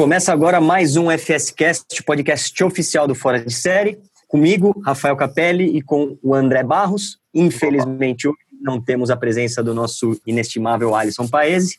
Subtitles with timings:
[0.00, 3.98] Começa agora mais um FSCast, podcast oficial do Fora de Série.
[4.26, 7.18] Comigo, Rafael Capelli, e com o André Barros.
[7.34, 11.76] Infelizmente, hoje não temos a presença do nosso inestimável Alisson Paese.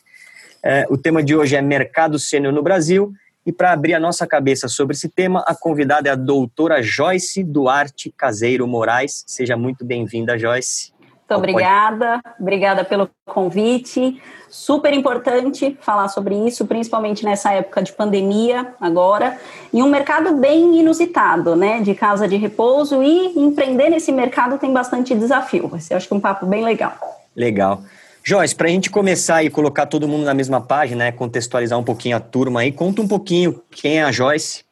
[0.62, 3.12] É, o tema de hoje é mercado sênior no Brasil.
[3.44, 7.42] E para abrir a nossa cabeça sobre esse tema, a convidada é a doutora Joyce
[7.42, 9.24] Duarte Caseiro Moraes.
[9.26, 10.91] Seja muito bem-vinda, Joyce.
[11.36, 14.20] Muito obrigada, obrigada pelo convite.
[14.48, 19.38] Super importante falar sobre isso, principalmente nessa época de pandemia agora,
[19.72, 24.72] e um mercado bem inusitado, né, de casa de repouso e empreender nesse mercado tem
[24.72, 25.70] bastante desafio.
[25.80, 26.94] Ser, acho que um papo bem legal.
[27.34, 27.82] Legal.
[28.24, 31.82] Joyce, para a gente começar e colocar todo mundo na mesma página, né, contextualizar um
[31.82, 34.64] pouquinho a turma aí, conta um pouquinho quem é a Joyce,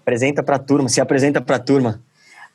[0.00, 2.00] apresenta para a turma, se apresenta para a turma.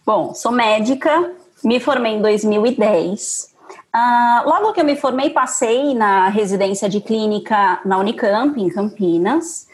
[0.06, 1.32] Bom, sou médica,
[1.64, 3.56] me formei em 2010.
[3.96, 9.68] Uh, logo que eu me formei, passei na residência de clínica na Unicamp, em Campinas.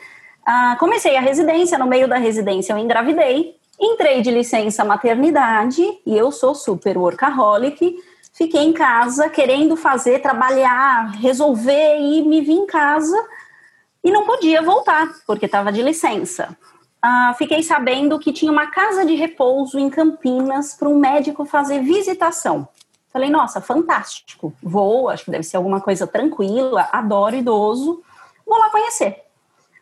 [0.47, 6.17] Uh, comecei a residência, no meio da residência eu engravidei, entrei de licença maternidade e
[6.17, 7.95] eu sou super workaholic.
[8.34, 13.18] Fiquei em casa querendo fazer, trabalhar, resolver e me vi em casa
[14.03, 16.57] e não podia voltar porque estava de licença
[17.04, 21.82] uh, fiquei sabendo que tinha uma casa de repouso em Campinas para um médico fazer
[21.82, 22.68] visitação.
[23.12, 24.54] Falei, nossa, fantástico.
[24.62, 28.01] Vou, acho que deve ser alguma coisa tranquila, adoro idoso,
[28.46, 29.24] vou lá conhecer.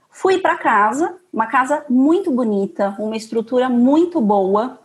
[0.10, 4.78] Fui para casa, uma casa muito bonita, uma estrutura muito boa,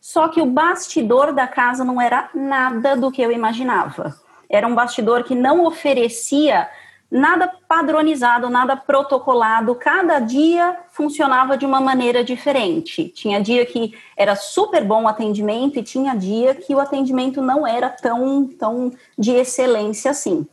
[0.00, 4.14] só que o bastidor da casa não era nada do que eu imaginava.
[4.50, 6.68] Era um bastidor que não oferecia
[7.14, 13.08] nada padronizado, nada protocolado, cada dia funcionava de uma maneira diferente.
[13.08, 17.64] Tinha dia que era super bom o atendimento e tinha dia que o atendimento não
[17.64, 20.44] era tão, tão de excelência assim.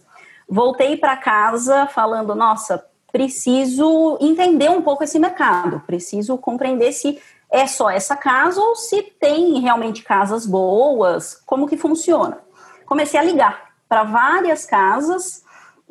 [0.48, 7.66] Voltei para casa falando, nossa, preciso entender um pouco esse mercado, preciso compreender se é
[7.66, 12.38] só essa casa ou se tem realmente casas boas, como que funciona.
[12.86, 15.44] Comecei a ligar para várias casas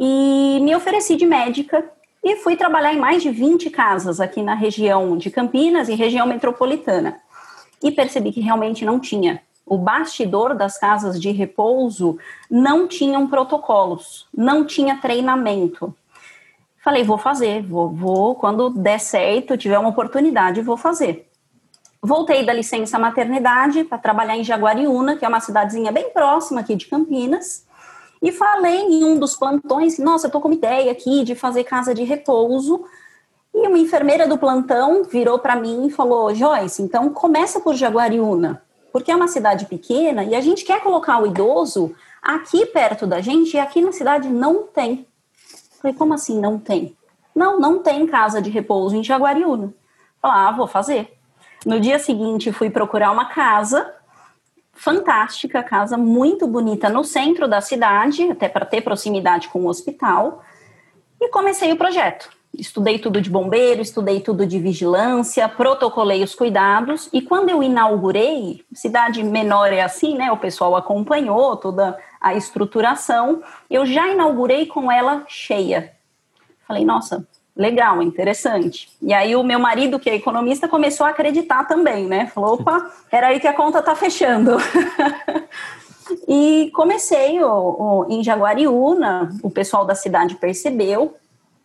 [0.02, 1.84] e me ofereci de médica
[2.24, 6.26] e fui trabalhar em mais de 20 casas aqui na região de Campinas e região
[6.26, 7.20] metropolitana.
[7.82, 9.42] E percebi que realmente não tinha.
[9.66, 12.18] O bastidor das casas de repouso
[12.50, 15.94] não tinham protocolos, não tinha treinamento.
[16.82, 21.30] Falei, vou fazer, vou, vou, quando der certo, tiver uma oportunidade, vou fazer.
[22.02, 26.74] Voltei da licença maternidade para trabalhar em Jaguariúna, que é uma cidadezinha bem próxima aqui
[26.74, 27.66] de Campinas.
[28.22, 31.64] E falei em um dos plantões, nossa, eu tô com uma ideia aqui de fazer
[31.64, 32.84] casa de repouso.
[33.54, 38.62] E uma enfermeira do plantão virou para mim e falou: Joyce, então começa por Jaguariúna,
[38.92, 43.20] porque é uma cidade pequena e a gente quer colocar o idoso aqui perto da
[43.20, 45.06] gente e aqui na cidade não tem.
[45.80, 46.96] Falei: como assim não tem?
[47.34, 49.72] Não, não tem casa de repouso em Jaguariúna.
[50.20, 51.16] Falei: ah, vou fazer.
[51.64, 53.94] No dia seguinte, fui procurar uma casa
[54.80, 60.42] fantástica, casa muito bonita no centro da cidade, até para ter proximidade com o hospital.
[61.20, 62.30] E comecei o projeto.
[62.58, 68.64] Estudei tudo de bombeiro, estudei tudo de vigilância, protocolei os cuidados e quando eu inaugurei,
[68.72, 70.32] cidade menor é assim, né?
[70.32, 73.42] O pessoal acompanhou toda a estruturação.
[73.68, 75.92] Eu já inaugurei com ela cheia.
[76.66, 77.26] Falei, nossa,
[77.60, 78.88] legal, interessante.
[79.02, 82.26] E aí o meu marido, que é economista, começou a acreditar também, né?
[82.28, 84.56] Falou, opa, era aí que a conta tá fechando.
[86.26, 91.14] e comecei o, o, em Jaguariúna, o pessoal da cidade percebeu.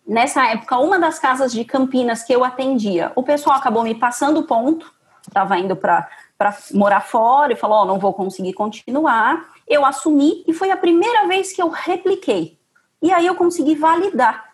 [0.06, 4.42] Nessa época, uma das casas de Campinas que eu atendia, o pessoal acabou me passando
[4.42, 4.94] o ponto,
[5.26, 6.10] estava indo para
[6.74, 9.46] morar fora e falou: oh, não vou conseguir continuar.
[9.66, 12.60] Eu assumi e foi a primeira vez que eu repliquei.
[13.02, 14.45] E aí eu consegui validar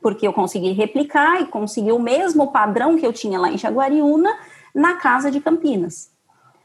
[0.00, 4.34] porque eu consegui replicar e consegui o mesmo padrão que eu tinha lá em Jaguariúna
[4.74, 6.10] na casa de Campinas.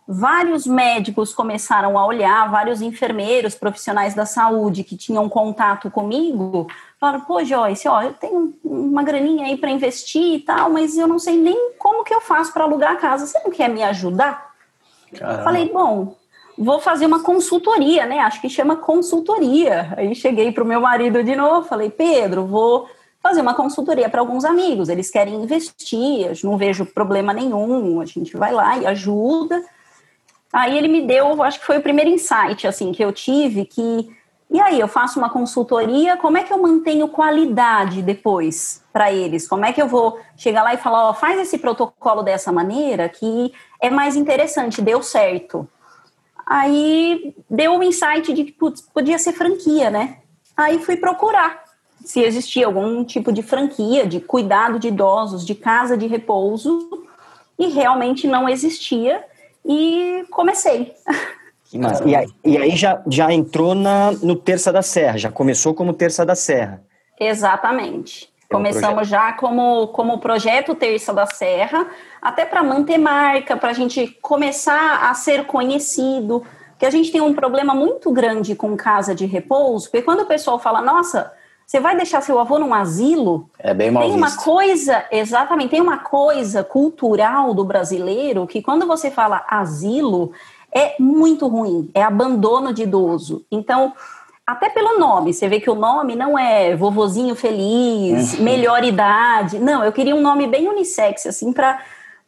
[0.07, 6.67] Vários médicos começaram a olhar, vários enfermeiros, profissionais da saúde que tinham contato comigo,
[6.99, 11.07] falaram: pô, Joyce, ó, eu tenho uma graninha aí para investir e tal, mas eu
[11.07, 13.25] não sei nem como que eu faço para alugar a casa.
[13.25, 14.53] Você não quer me ajudar?
[15.17, 15.43] Caramba.
[15.43, 16.15] Falei: bom,
[16.55, 18.19] vou fazer uma consultoria, né?
[18.19, 19.91] Acho que chama consultoria.
[19.97, 22.87] Aí cheguei para o meu marido de novo, falei: Pedro, vou
[23.25, 28.05] fazer uma consultoria para alguns amigos, eles querem investir, eu não vejo problema nenhum, a
[28.05, 29.63] gente vai lá e ajuda.
[30.53, 34.15] Aí ele me deu, acho que foi o primeiro insight assim que eu tive que
[34.47, 39.47] e aí eu faço uma consultoria, como é que eu mantenho qualidade depois para eles?
[39.47, 43.09] Como é que eu vou chegar lá e falar, ó, faz esse protocolo dessa maneira
[43.09, 43.51] que
[43.81, 45.67] é mais interessante, deu certo.
[46.45, 50.19] Aí deu o um insight de que putz, podia ser franquia, né?
[50.55, 51.64] Aí fui procurar
[52.05, 57.03] se existia algum tipo de franquia de cuidado de idosos, de casa de repouso,
[57.57, 59.23] e realmente não existia,
[59.65, 60.93] e comecei.
[62.05, 65.93] E aí, e aí já, já entrou na, no Terça da Serra, já começou como
[65.93, 66.81] Terça da Serra.
[67.19, 68.29] Exatamente.
[68.49, 69.09] É um Começamos projeto.
[69.09, 71.87] já como, como projeto Terça da Serra,
[72.21, 76.43] até para manter marca, para a gente começar a ser conhecido,
[76.77, 80.25] que a gente tem um problema muito grande com casa de repouso, porque quando o
[80.27, 81.33] pessoal fala, nossa,
[81.65, 83.49] você vai deixar seu avô num asilo?
[83.57, 84.23] É bem mal Tem visto.
[84.23, 90.31] uma coisa, exatamente, tem uma coisa cultural do brasileiro que quando você fala asilo,
[90.71, 93.45] é muito ruim, é abandono de idoso.
[93.51, 93.93] Então,
[94.45, 98.43] até pelo nome, você vê que o nome não é vovozinho feliz, uhum.
[98.43, 99.57] melhor idade.
[99.57, 101.79] Não, eu queria um nome bem unissex, assim, para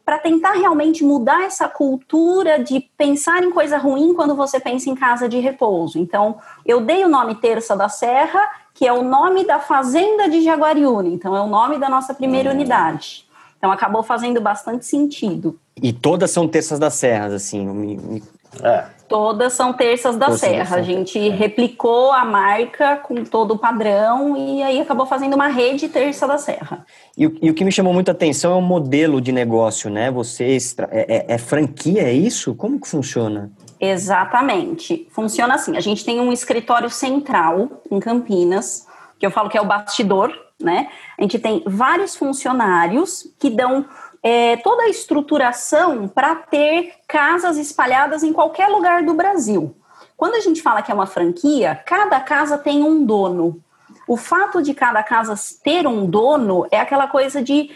[0.08, 4.96] para tentar realmente mudar essa cultura de pensar em coisa ruim quando você pensa em
[4.96, 6.00] casa de repouso.
[6.00, 8.40] Então, eu dei o nome Terça da Serra,
[8.78, 12.50] que é o nome da fazenda de Jaguariúna, então é o nome da nossa primeira
[12.50, 12.56] uhum.
[12.56, 13.26] unidade.
[13.58, 15.60] Então acabou fazendo bastante sentido.
[15.82, 18.22] E todas são terças da serra, assim.
[18.62, 18.86] É.
[19.08, 20.76] Todas são terças da Todas Serra.
[20.76, 21.32] A gente é.
[21.32, 26.38] replicou a marca com todo o padrão e aí acabou fazendo uma rede terça da
[26.38, 26.86] Serra.
[27.18, 30.12] E, e o que me chamou muita atenção é o modelo de negócio, né?
[30.12, 32.54] Vocês é, é, é franquia, é isso?
[32.54, 33.50] Como que funciona?
[33.80, 35.08] Exatamente.
[35.12, 38.88] Funciona assim: a gente tem um escritório central em Campinas,
[39.20, 40.90] que eu falo que é o bastidor, né?
[41.18, 43.86] A gente tem vários funcionários que dão
[44.24, 49.76] é, toda a estruturação para ter casas espalhadas em qualquer lugar do Brasil.
[50.16, 53.62] Quando a gente fala que é uma franquia, cada casa tem um dono.
[54.08, 57.70] O fato de cada casa ter um dono é aquela coisa de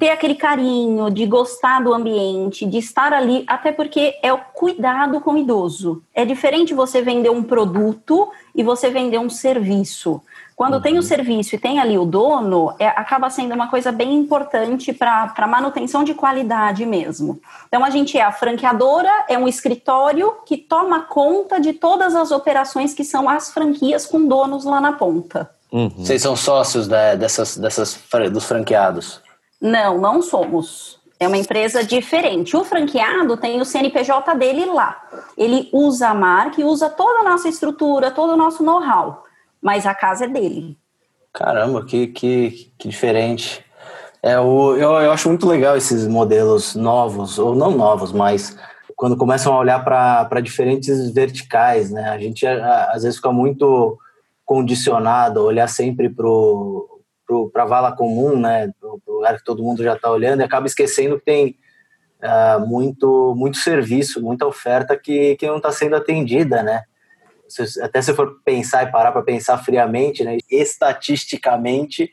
[0.00, 5.20] ter aquele carinho, de gostar do ambiente, de estar ali, até porque é o cuidado
[5.20, 6.02] com o idoso.
[6.14, 10.22] É diferente você vender um produto e você vender um serviço.
[10.56, 10.80] Quando uhum.
[10.80, 11.02] tem o uhum.
[11.02, 16.02] serviço e tem ali o dono, é, acaba sendo uma coisa bem importante para manutenção
[16.02, 17.38] de qualidade mesmo.
[17.68, 22.30] Então, a gente é a franqueadora, é um escritório que toma conta de todas as
[22.30, 25.50] operações que são as franquias com donos lá na ponta.
[25.70, 25.90] Uhum.
[25.90, 28.00] Vocês são sócios da, dessas, dessas,
[28.32, 29.20] dos franqueados?
[29.60, 30.98] Não, não somos.
[31.18, 32.56] É uma empresa diferente.
[32.56, 35.02] O franqueado tem o CNPJ dele lá.
[35.36, 39.24] Ele usa a marca e usa toda a nossa estrutura, todo o nosso know-how
[39.60, 40.76] mas a casa é dele.
[41.32, 43.64] Caramba, que, que, que diferente.
[44.22, 48.56] É, o, eu, eu acho muito legal esses modelos novos, ou não novos, mas
[48.96, 52.10] quando começam a olhar para diferentes verticais, né?
[52.10, 53.98] A gente às vezes fica muito
[54.44, 56.26] condicionado a olhar sempre para
[57.54, 58.70] a vala comum, né?
[58.80, 61.56] Para o lugar que todo mundo já está olhando e acaba esquecendo que tem
[62.22, 66.84] uh, muito, muito serviço, muita oferta que, que não está sendo atendida, né?
[67.50, 72.04] se, até se for pensar e parar para pensar friamente, né, estatisticamente,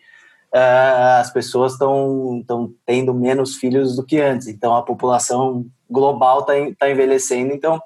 [0.54, 2.44] uh, as pessoas estão
[2.86, 4.48] tendo menos filhos do que antes.
[4.48, 7.54] Então, a população global está tá envelhecendo.
[7.54, 7.80] Então,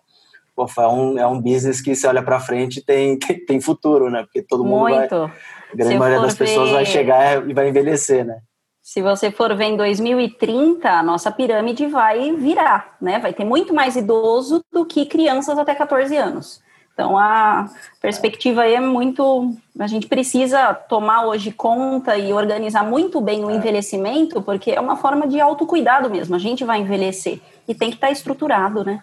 [0.56, 4.10] pô, é, um, é um business que, se olha para frente, tem, tem, tem, futuro,
[4.10, 4.24] né?
[4.24, 5.18] Porque todo mundo Muito.
[5.18, 5.31] vai...
[5.72, 6.76] A grande maioria das pessoas ver...
[6.76, 8.40] vai chegar e vai envelhecer, né?
[8.82, 13.20] Se você for ver em 2030, a nossa pirâmide vai virar, né?
[13.20, 16.62] Vai ter muito mais idoso do que crianças até 14 anos.
[16.94, 17.70] Então a
[18.02, 19.56] perspectiva aí é muito.
[19.80, 23.56] A gente precisa tomar hoje conta e organizar muito bem o é.
[23.56, 26.36] envelhecimento, porque é uma forma de autocuidado mesmo.
[26.36, 29.01] A gente vai envelhecer e tem que estar estruturado, né?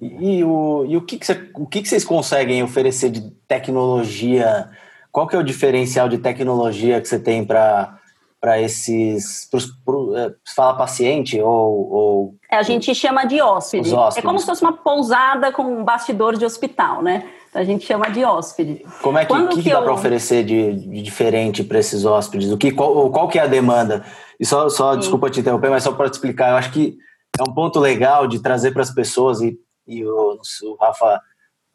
[0.00, 3.30] E, e o, e o, que, que, você, o que, que vocês conseguem oferecer de
[3.46, 4.68] tecnologia?
[5.10, 7.98] Qual que é o diferencial de tecnologia que você tem para
[8.40, 9.48] para esses.
[9.50, 11.92] Pros, pro, é, fala paciente ou.
[11.92, 13.92] ou é, a gente chama de hóspede.
[14.16, 17.28] É como se fosse uma pousada com um bastidor de hospital, né?
[17.48, 18.84] Então a gente chama de hóspede.
[19.02, 19.82] Como é que, que, que dá eu...
[19.82, 22.52] para oferecer de, de diferente para esses hóspedes?
[22.52, 24.04] O que, qual, qual que é a demanda?
[24.38, 26.96] E só, só desculpa te interromper, mas só para te explicar, eu acho que
[27.38, 31.20] é um ponto legal de trazer para as pessoas, e, e o, o Rafa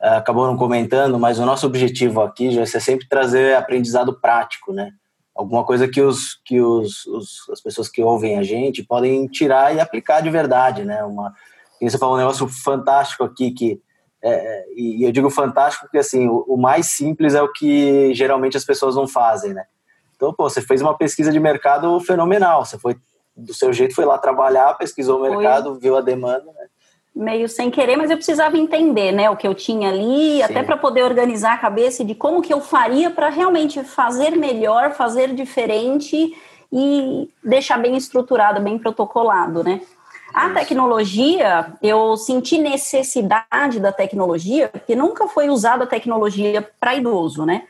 [0.09, 4.91] acabou não comentando, mas o nosso objetivo aqui já é sempre trazer aprendizado prático, né?
[5.35, 9.75] alguma coisa que, os, que os, os, as pessoas que ouvem a gente podem tirar
[9.75, 11.03] e aplicar de verdade, né?
[11.03, 11.33] Uma,
[11.81, 13.81] você falou um negócio fantástico aqui que
[14.21, 18.13] é, é, e eu digo fantástico porque assim o, o, mais simples é o que
[18.13, 19.65] geralmente as pessoas não fazem, né?
[20.15, 22.63] Então, pô, você fez uma pesquisa de mercado fenomenal.
[22.63, 22.95] Você foi
[23.35, 25.79] do seu jeito, foi lá trabalhar, pesquisou o mercado, foi.
[25.81, 26.67] viu a demanda, né?
[27.15, 30.43] Meio sem querer, mas eu precisava entender, né, o que eu tinha ali, Sim.
[30.43, 34.91] até para poder organizar a cabeça de como que eu faria para realmente fazer melhor,
[34.91, 36.35] fazer diferente
[36.71, 39.81] e deixar bem estruturado, bem protocolado, né?
[40.33, 47.45] A tecnologia, eu senti necessidade da tecnologia, porque nunca foi usada a tecnologia para idoso,
[47.45, 47.67] né?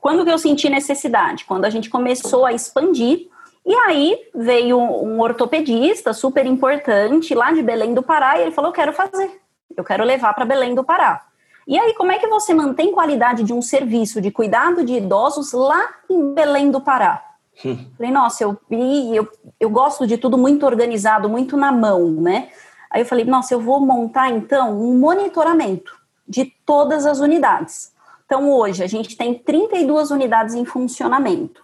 [0.00, 1.44] Quando que eu senti necessidade?
[1.44, 3.26] Quando a gente começou a expandir,
[3.66, 8.70] e aí veio um ortopedista super importante lá de Belém do Pará, e ele falou:
[8.70, 9.40] Eu quero fazer,
[9.76, 11.24] eu quero levar para Belém do Pará.
[11.66, 15.52] E aí, como é que você mantém qualidade de um serviço de cuidado de idosos
[15.52, 17.24] lá em Belém do Pará?
[17.64, 17.86] Hum.
[17.96, 19.28] Falei, nossa, eu, eu,
[19.58, 22.50] eu gosto de tudo muito organizado, muito na mão, né?
[22.90, 27.92] Aí eu falei, nossa, eu vou montar então um monitoramento de todas as unidades.
[28.26, 31.63] Então, hoje, a gente tem 32 unidades em funcionamento.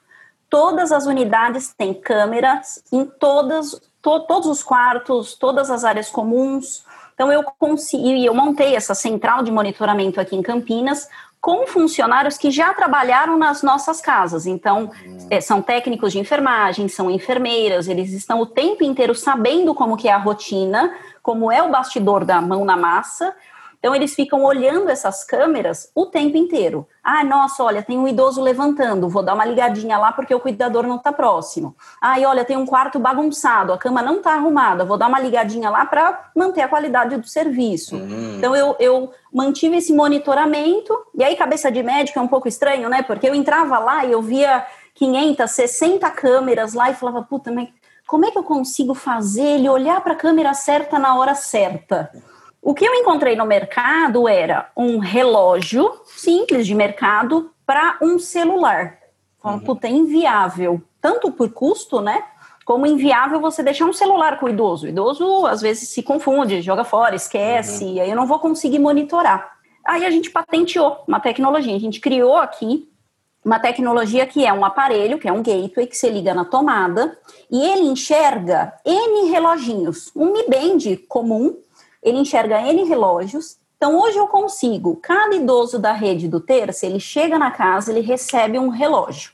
[0.50, 6.84] Todas as unidades têm câmeras em todas, to, todos os quartos, todas as áreas comuns.
[7.14, 11.08] Então, eu consegui, eu montei essa central de monitoramento aqui em Campinas
[11.40, 14.44] com funcionários que já trabalharam nas nossas casas.
[14.46, 14.90] Então,
[15.30, 20.08] é, são técnicos de enfermagem, são enfermeiras, eles estão o tempo inteiro sabendo como que
[20.08, 23.34] é a rotina, como é o bastidor da mão na massa,
[23.80, 26.86] então, eles ficam olhando essas câmeras o tempo inteiro.
[27.02, 30.86] Ah, nossa, olha, tem um idoso levantando, vou dar uma ligadinha lá porque o cuidador
[30.86, 31.74] não está próximo.
[31.98, 35.70] Ah, olha, tem um quarto bagunçado, a cama não está arrumada, vou dar uma ligadinha
[35.70, 37.96] lá para manter a qualidade do serviço.
[37.96, 38.36] Uhum.
[38.36, 42.86] Então, eu, eu mantive esse monitoramento, e aí, cabeça de médico é um pouco estranho,
[42.90, 43.02] né?
[43.02, 47.70] Porque eu entrava lá e eu via 500, 60 câmeras lá e falava, puta, mas
[48.06, 52.10] como é que eu consigo fazer ele olhar para a câmera certa na hora certa?
[52.62, 58.98] O que eu encontrei no mercado era um relógio simples de mercado para um celular.
[59.42, 59.60] Uhum.
[59.60, 62.22] puta, é inviável, tanto por custo, né?
[62.66, 64.84] Como inviável você deixar um celular com o idoso.
[64.84, 67.94] O idoso às vezes se confunde, joga fora, esquece, uhum.
[67.94, 69.58] e aí eu não vou conseguir monitorar.
[69.86, 72.86] Aí a gente patenteou uma tecnologia, a gente criou aqui
[73.42, 77.18] uma tecnologia que é um aparelho, que é um gateway, que você liga na tomada,
[77.50, 81.56] e ele enxerga N reloginhos, um Mi Band comum,
[82.02, 83.58] ele enxerga N relógios.
[83.76, 88.00] Então, hoje eu consigo, cada idoso da rede do terça, ele chega na casa, ele
[88.00, 89.32] recebe um relógio.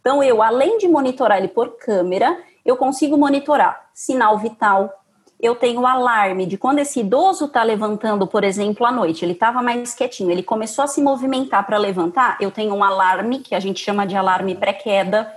[0.00, 5.02] Então, eu, além de monitorar ele por câmera, eu consigo monitorar sinal vital.
[5.40, 9.62] Eu tenho alarme de quando esse idoso está levantando, por exemplo, à noite, ele estava
[9.62, 13.60] mais quietinho, ele começou a se movimentar para levantar, eu tenho um alarme, que a
[13.60, 15.32] gente chama de alarme pré-queda.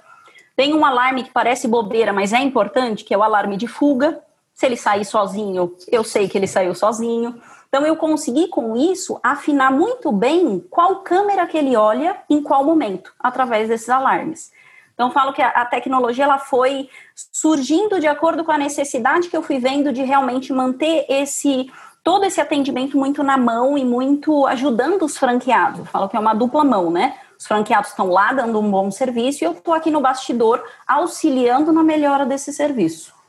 [0.56, 4.22] Tem um alarme que parece bobeira, mas é importante, que é o alarme de fuga.
[4.62, 7.42] Se ele sair sozinho, eu sei que ele saiu sozinho.
[7.68, 12.64] Então eu consegui com isso afinar muito bem qual câmera que ele olha em qual
[12.64, 14.52] momento, através desses alarmes.
[14.94, 19.42] Então falo que a, tecnologia ela foi surgindo de acordo com a necessidade que eu
[19.42, 21.68] fui vendo de realmente manter esse
[22.04, 25.80] todo esse atendimento muito na mão e muito ajudando os franqueados.
[25.80, 27.16] Eu falo que é uma dupla mão, né?
[27.36, 31.74] Os franqueados estão lá dando um bom serviço e eu estou aqui no bastidor auxiliando
[31.74, 33.21] na melhora desse serviço.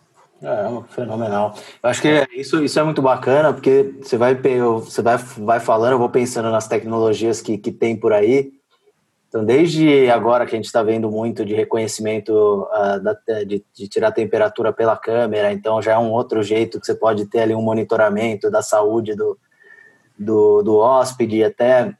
[0.42, 1.54] É, fenomenal.
[1.80, 5.92] Eu acho que isso, isso é muito bacana, porque você vai, você vai, vai falando,
[5.92, 8.52] eu vou pensando nas tecnologias que, que tem por aí.
[9.28, 13.88] Então, desde agora que a gente está vendo muito de reconhecimento uh, da, de, de,
[13.88, 17.40] tirar a temperatura pela câmera, então já é um outro jeito que você pode ter
[17.40, 19.38] ali um monitoramento da saúde do,
[20.18, 21.96] do, do hóspede, até.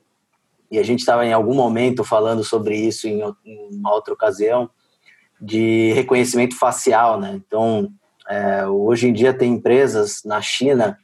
[0.71, 4.69] E a gente estava em algum momento falando sobre isso em, em uma outra ocasião,
[5.41, 7.41] de reconhecimento facial, né?
[7.47, 7.91] Então,
[8.33, 10.97] é, hoje em dia tem empresas na China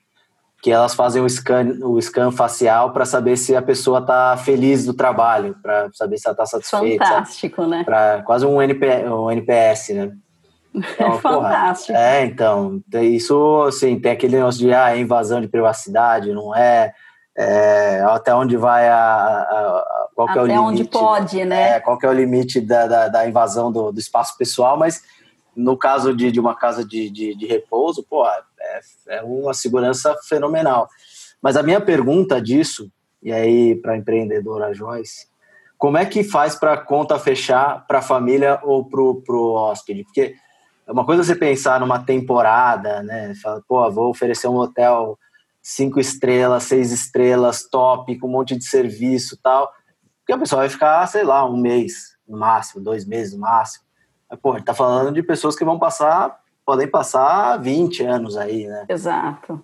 [0.63, 4.85] que elas fazem o scan, o scan facial para saber se a pessoa está feliz
[4.85, 7.05] do trabalho, para saber se ela está satisfeita.
[7.05, 7.85] Fantástico, né?
[7.85, 10.13] Pra, quase um, NP, um NPS, né?
[10.75, 11.93] Então, Fantástico.
[11.93, 16.55] Porra, é, então, isso, assim, tem aquele negócio de ah, é invasão de privacidade, não
[16.55, 16.93] é,
[17.37, 20.63] é até onde vai a, a, a qual até é o limite.
[20.65, 21.77] onde pode, né?
[21.77, 25.03] É, qual é o limite da, da, da invasão do, do espaço pessoal, mas
[25.59, 30.17] no caso de, de uma casa de, de, de repouso, pô, é, é uma segurança
[30.29, 30.89] fenomenal.
[31.43, 35.27] Mas a minha pergunta disso, e aí para a empreendedora Joyce,
[35.77, 40.05] como é que faz para a conta fechar para a família ou para o hóspede?
[40.05, 40.35] Porque
[40.87, 43.35] é uma coisa você pensar numa temporada, né?
[43.43, 45.19] Fala, pô, vou oferecer um hotel
[45.61, 49.71] cinco estrelas, seis estrelas, top, com um monte de serviço tal.
[50.21, 53.88] Porque a pessoa vai ficar, sei lá, um mês no máximo, dois meses no máximo.
[54.37, 58.85] Pô, ele tá falando de pessoas que vão passar, podem passar 20 anos aí, né?
[58.89, 59.63] Exato.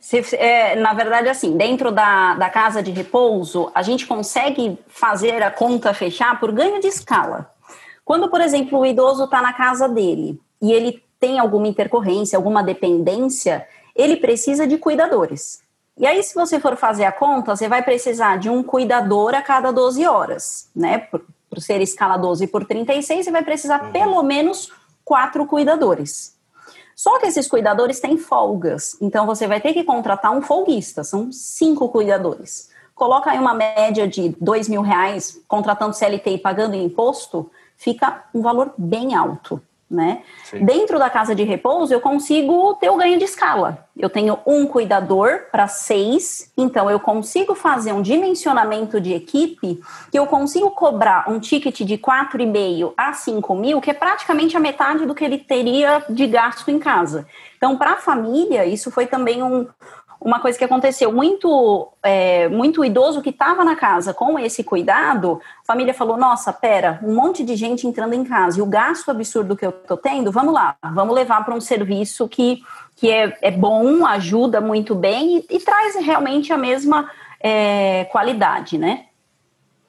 [0.00, 5.42] Se, é, na verdade, assim, dentro da, da casa de repouso, a gente consegue fazer
[5.42, 7.50] a conta fechar por ganho de escala.
[8.04, 12.62] Quando, por exemplo, o idoso está na casa dele e ele tem alguma intercorrência, alguma
[12.62, 15.60] dependência, ele precisa de cuidadores.
[15.96, 19.42] E aí, se você for fazer a conta, você vai precisar de um cuidador a
[19.42, 21.08] cada 12 horas, né?
[21.48, 23.92] Por ser escala 12 por 36, você vai precisar uhum.
[23.92, 24.70] pelo menos
[25.04, 26.36] quatro cuidadores.
[26.94, 31.30] Só que esses cuidadores têm folgas, então você vai ter que contratar um folguista, são
[31.30, 32.70] cinco cuidadores.
[32.94, 38.42] coloca aí uma média de dois mil reais, contratando CLT e pagando imposto, fica um
[38.42, 40.22] valor bem alto né?
[40.44, 40.64] Sim.
[40.64, 43.86] Dentro da casa de repouso, eu consigo ter o ganho de escala.
[43.96, 49.80] Eu tenho um cuidador para seis, então eu consigo fazer um dimensionamento de equipe
[50.10, 54.60] que eu consigo cobrar um ticket de 4,5 a 5 mil, que é praticamente a
[54.60, 57.26] metade do que ele teria de gasto em casa.
[57.56, 59.66] Então, para a família, isso foi também um,
[60.20, 65.40] uma coisa que aconteceu muito é, muito idoso que estava na casa com esse cuidado,
[65.62, 69.10] a família falou: Nossa, pera, um monte de gente entrando em casa e o gasto
[69.10, 72.62] absurdo que eu estou tendo, vamos lá, vamos levar para um serviço que,
[72.96, 77.08] que é, é bom, ajuda muito bem e, e traz realmente a mesma
[77.40, 79.04] é, qualidade, né?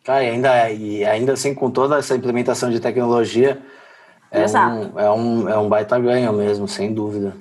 [0.08, 3.62] Ah, e ainda, e ainda assim, com toda essa implementação de tecnologia,
[4.32, 7.36] é, um, é, um, é um baita ganho mesmo, sem dúvida.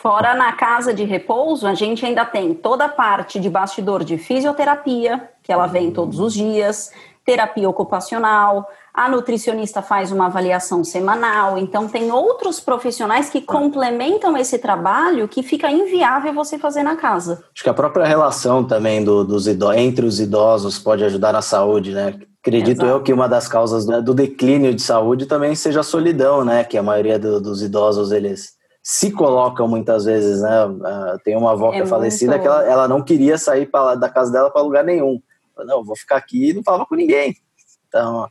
[0.00, 4.16] Fora na casa de repouso, a gente ainda tem toda a parte de bastidor de
[4.16, 6.92] fisioterapia, que ela vem todos os dias,
[7.24, 8.64] terapia ocupacional,
[8.94, 15.42] a nutricionista faz uma avaliação semanal, então tem outros profissionais que complementam esse trabalho que
[15.42, 17.42] fica inviável você fazer na casa.
[17.52, 21.90] Acho que a própria relação também do, dos entre os idosos pode ajudar na saúde,
[21.92, 22.14] né?
[22.40, 22.86] Acredito Exato.
[22.86, 26.62] eu que uma das causas do declínio de saúde também seja a solidão, né?
[26.62, 28.57] Que a maioria do, dos idosos eles
[28.90, 30.64] se colocam muitas vezes, né?
[30.64, 32.40] Uh, tem uma avó que é, é falecida muito...
[32.40, 35.20] que ela, ela não queria sair pra, da casa dela para lugar nenhum.
[35.58, 37.36] Não, vou ficar aqui e não falava com ninguém.
[37.86, 38.26] Então.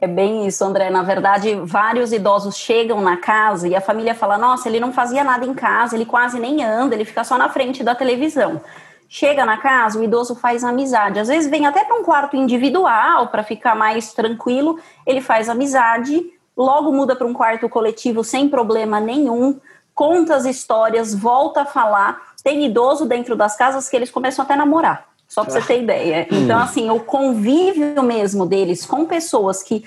[0.00, 0.88] É bem isso, André.
[0.88, 5.22] Na verdade, vários idosos chegam na casa e a família fala: Nossa, ele não fazia
[5.22, 8.62] nada em casa, ele quase nem anda, ele fica só na frente da televisão.
[9.10, 11.18] Chega na casa, o idoso faz amizade.
[11.18, 14.80] Às vezes vem até para um quarto individual para ficar mais tranquilo.
[15.06, 16.24] Ele faz amizade
[16.56, 19.60] logo muda para um quarto coletivo sem problema nenhum,
[19.94, 22.34] conta as histórias, volta a falar.
[22.42, 25.82] Tem idoso dentro das casas que eles começam até a namorar, só para você ter
[25.82, 26.28] ideia.
[26.30, 26.44] Hum.
[26.44, 29.84] Então, assim, o convívio mesmo deles com pessoas que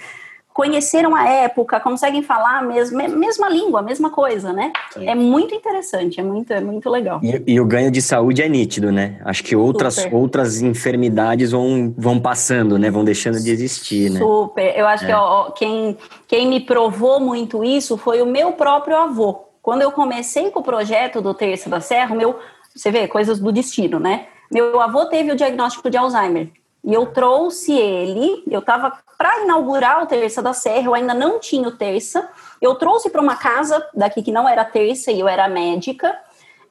[0.59, 4.73] conheceram a época, conseguem falar a mesma, mesma língua, a mesma coisa, né?
[4.91, 5.07] Sim.
[5.07, 7.21] É muito interessante, é muito, é muito legal.
[7.23, 9.21] E, e, o ganho de saúde é nítido, né?
[9.23, 12.91] Acho que outras, outras enfermidades vão, vão passando, né?
[12.91, 14.19] Vão deixando de existir, né?
[14.19, 14.77] Super.
[14.77, 15.07] Eu acho é.
[15.07, 19.45] que ó, quem, quem me provou muito isso foi o meu próprio avô.
[19.62, 22.38] Quando eu comecei com o projeto do Terça da Serra, meu,
[22.75, 24.25] você vê, coisas do destino, né?
[24.51, 26.49] Meu avô teve o diagnóstico de Alzheimer.
[26.83, 31.39] E eu trouxe ele, eu estava para inaugurar o Terça da Serra, eu ainda não
[31.39, 32.29] tinha o Terça.
[32.61, 36.17] Eu trouxe para uma casa daqui que não era terça e eu era médica.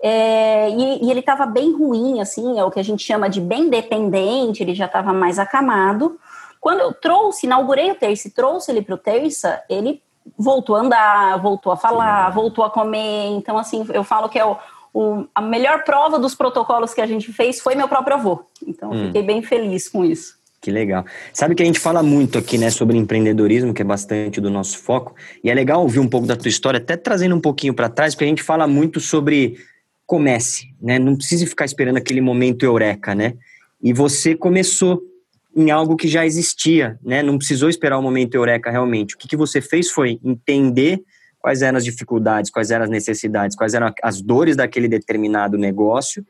[0.01, 3.41] É, e, e, ele estava bem ruim, assim, é o que a gente chama de
[3.41, 6.19] bem dependente, ele já estava mais acamado.
[6.61, 10.03] Quando eu trouxe, inaugurei o terça e trouxe ele para o terça, ele
[10.39, 13.29] voltou a andar, voltou a falar, voltou a comer.
[13.31, 14.57] Então, assim, eu falo que é o,
[14.93, 18.45] o, a melhor prova dos protocolos que a gente fez foi meu próprio avô.
[18.67, 19.07] Então, hum.
[19.07, 20.39] fiquei bem feliz com isso.
[20.61, 21.05] Que legal.
[21.33, 24.79] Sabe que a gente fala muito aqui, né, sobre empreendedorismo, que é bastante do nosso
[24.79, 27.89] foco, e é legal ouvir um pouco da tua história, até trazendo um pouquinho para
[27.89, 29.57] trás, porque a gente fala muito sobre
[30.05, 30.99] comece, né?
[30.99, 33.35] Não precisa ficar esperando aquele momento eureka, né?
[33.81, 35.01] E você começou
[35.55, 37.23] em algo que já existia, né?
[37.23, 39.15] Não precisou esperar o momento eureka realmente.
[39.15, 41.03] O que, que você fez foi entender
[41.41, 46.25] quais eram as dificuldades, quais eram as necessidades, quais eram as dores daquele determinado negócio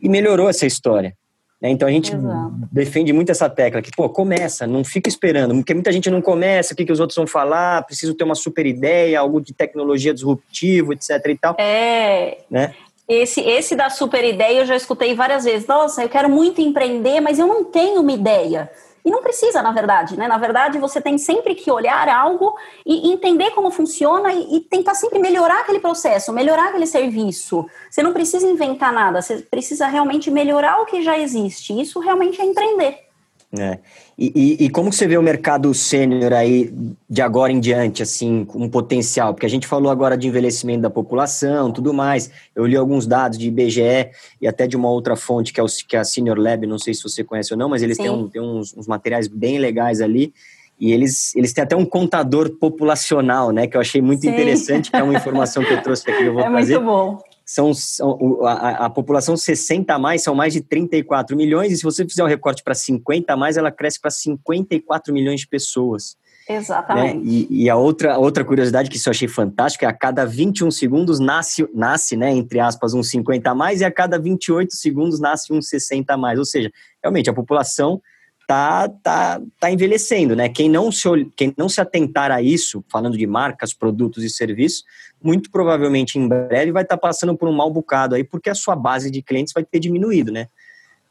[0.00, 1.16] e melhorou essa história.
[1.60, 1.70] Né?
[1.70, 2.52] Então a gente Exato.
[2.72, 6.74] defende muito essa tecla que, pô, começa, não fica esperando, porque muita gente não começa,
[6.74, 10.12] o que, que os outros vão falar, preciso ter uma super ideia, algo de tecnologia
[10.12, 11.56] disruptivo, etc e tal.
[11.58, 12.38] É.
[12.50, 12.74] Né?
[13.08, 15.66] Esse, esse da super ideia eu já escutei várias vezes.
[15.66, 18.70] Nossa, eu quero muito empreender, mas eu não tenho uma ideia.
[19.04, 20.28] E não precisa, na verdade, né?
[20.28, 24.94] Na verdade, você tem sempre que olhar algo e entender como funciona e, e, tentar
[24.94, 27.66] sempre melhorar aquele processo, melhorar aquele serviço.
[27.90, 31.78] Você não precisa inventar nada, você precisa realmente melhorar o que já existe.
[31.78, 33.11] Isso realmente é empreender.
[33.58, 33.78] É.
[34.16, 36.72] E, e, e, como você vê o mercado sênior aí
[37.08, 39.34] de agora em diante, assim, com um potencial?
[39.34, 42.30] Porque a gente falou agora de envelhecimento da população, tudo mais.
[42.54, 44.10] Eu li alguns dados de IBGE
[44.40, 46.78] e até de uma outra fonte, que é, o, que é a Senior Lab, não
[46.78, 48.04] sei se você conhece ou não, mas eles Sim.
[48.04, 50.32] têm, um, têm uns, uns, materiais bem legais ali.
[50.80, 53.66] E eles, eles têm até um contador populacional, né?
[53.66, 54.30] Que eu achei muito Sim.
[54.30, 56.74] interessante, que é uma informação que eu trouxe aqui que eu vou é fazer.
[56.74, 61.36] É muito bom são, são a, a, população 60 a mais são mais de 34
[61.36, 65.12] milhões, e se você fizer um recorte para 50 a mais, ela cresce para 54
[65.12, 66.16] milhões de pessoas.
[66.48, 67.18] Exatamente.
[67.18, 67.22] Né?
[67.24, 70.70] E, e, a outra, outra curiosidade que isso eu achei fantástico é a cada 21
[70.70, 75.20] segundos nasce, nasce, né, entre aspas, um 50 a mais, e a cada 28 segundos
[75.20, 76.38] nasce um 60 a mais.
[76.38, 76.70] Ou seja,
[77.02, 78.00] realmente a população
[78.46, 80.48] tá, tá, tá envelhecendo, né?
[80.48, 84.84] Quem não, se, quem não se atentar a isso, falando de marcas, produtos e serviços,
[85.22, 88.54] muito provavelmente em breve vai estar tá passando por um mal bocado aí, porque a
[88.54, 90.48] sua base de clientes vai ter diminuído, né?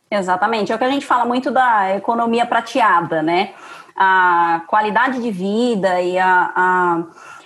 [0.10, 3.54] Exatamente, é o que a gente fala muito da economia prateada, né?
[3.96, 7.04] A qualidade de vida e a, a,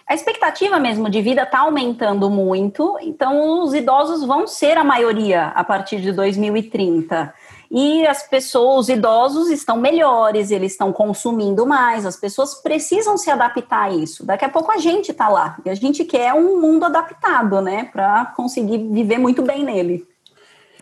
[0.07, 5.47] a expectativa mesmo de vida está aumentando muito, então os idosos vão ser a maioria
[5.47, 7.33] a partir de 2030.
[7.69, 13.29] E as pessoas, os idosos estão melhores, eles estão consumindo mais, as pessoas precisam se
[13.29, 14.25] adaptar a isso.
[14.25, 17.89] Daqui a pouco a gente está lá, e a gente quer um mundo adaptado, né,
[17.91, 20.07] para conseguir viver muito bem nele.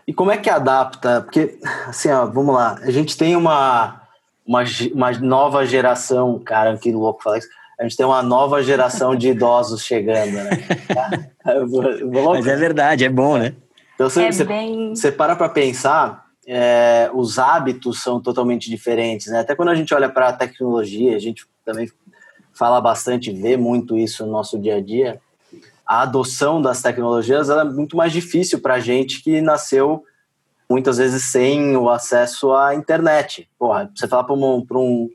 [0.06, 1.22] E como é que adapta?
[1.22, 4.02] Porque, assim, ó, vamos lá, a gente tem uma,
[4.46, 9.16] uma, uma nova geração, cara, que louco falar isso, a gente tem uma nova geração
[9.16, 10.50] de idosos chegando, né?
[12.32, 13.54] Mas é verdade, é bom, né?
[13.94, 14.94] Então, você, é você, bem...
[14.94, 19.40] você para para pensar, é, os hábitos são totalmente diferentes, né?
[19.40, 21.90] Até quando a gente olha para a tecnologia, a gente também
[22.52, 25.20] fala bastante, vê muito isso no nosso dia a dia.
[25.86, 30.04] A adoção das tecnologias é muito mais difícil para a gente que nasceu
[30.68, 33.48] muitas vezes sem o acesso à internet.
[33.58, 35.10] Porra, você fala para um, um,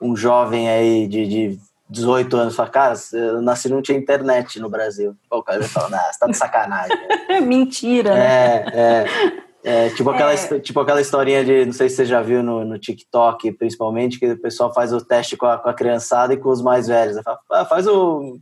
[0.00, 4.68] um jovem aí de, de 18 anos, fala, cara, eu nasci não tinha internet no
[4.68, 5.16] Brasil.
[5.28, 6.96] Pô, o cara vai falar, nah, você tá de sacanagem.
[7.42, 8.20] Mentira, né?
[8.20, 9.49] É, é.
[9.62, 10.58] É, tipo, aquela, é.
[10.58, 14.32] tipo aquela historinha de, não sei se você já viu no, no TikTok, principalmente, que
[14.32, 17.20] o pessoal faz o teste com a, com a criançada e com os mais velhos.
[17.22, 18.38] Fala, ah, faz o.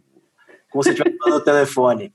[0.70, 2.12] Como se estivesse no telefone.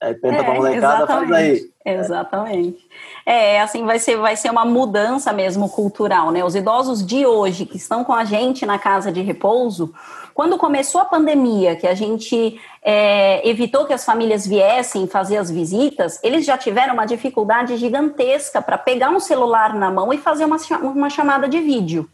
[0.00, 1.70] Aí pergunta é, pra molecada, faz aí.
[1.84, 2.78] Exatamente.
[3.26, 6.44] É, assim, vai ser, vai ser uma mudança mesmo cultural, né?
[6.44, 9.92] Os idosos de hoje que estão com a gente na casa de repouso,
[10.34, 15.48] quando começou a pandemia, que a gente é, evitou que as famílias viessem fazer as
[15.48, 20.44] visitas, eles já tiveram uma dificuldade gigantesca para pegar um celular na mão e fazer
[20.44, 22.10] uma, uma chamada de vídeo.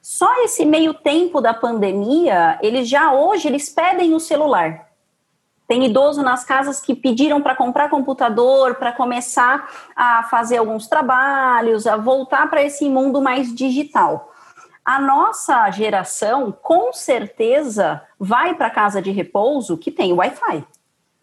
[0.00, 4.88] Só esse meio tempo da pandemia, eles já hoje eles pedem o celular.
[5.68, 11.86] Tem idoso nas casas que pediram para comprar computador, para começar a fazer alguns trabalhos,
[11.86, 14.31] a voltar para esse mundo mais digital.
[14.84, 20.64] A nossa geração, com certeza, vai para casa de repouso que tem Wi-Fi.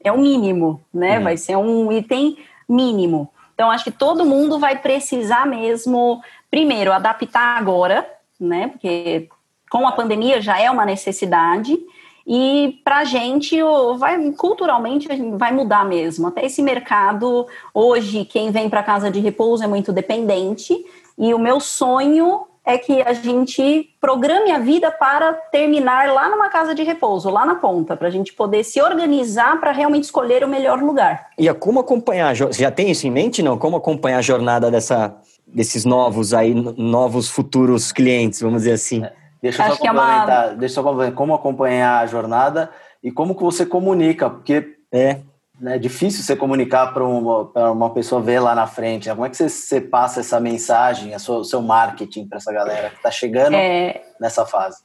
[0.02, 1.18] É o mínimo, né?
[1.18, 1.24] Uhum.
[1.26, 3.30] Vai ser um item mínimo.
[3.54, 8.70] Então, acho que todo mundo vai precisar mesmo, primeiro, adaptar agora, né?
[8.70, 9.28] Porque
[9.70, 11.78] com a pandemia já é uma necessidade.
[12.26, 13.58] E para a gente,
[13.98, 16.28] vai, culturalmente, vai mudar mesmo.
[16.28, 20.74] Até esse mercado, hoje, quem vem para casa de repouso é muito dependente.
[21.18, 26.50] E o meu sonho é que a gente programe a vida para terminar lá numa
[26.50, 30.44] casa de repouso, lá na ponta, para a gente poder se organizar para realmente escolher
[30.44, 31.30] o melhor lugar.
[31.38, 32.36] E a como acompanhar?
[32.36, 33.58] Você já tem isso em mente, não?
[33.58, 35.16] Como acompanhar a jornada dessa,
[35.48, 39.04] desses novos aí, novos futuros clientes, vamos dizer assim?
[39.04, 39.20] É.
[39.42, 40.56] Deixa eu Acho só complementar, é uma...
[40.56, 42.70] deixa eu complementar como acompanhar a jornada
[43.02, 45.22] e como que você comunica, porque é,
[45.66, 49.08] é difícil você comunicar para uma, uma pessoa ver lá na frente.
[49.08, 49.16] Né?
[49.16, 52.98] Como é que você, você passa essa mensagem, o seu marketing para essa galera que
[52.98, 54.02] está chegando é...
[54.20, 54.82] nessa fase?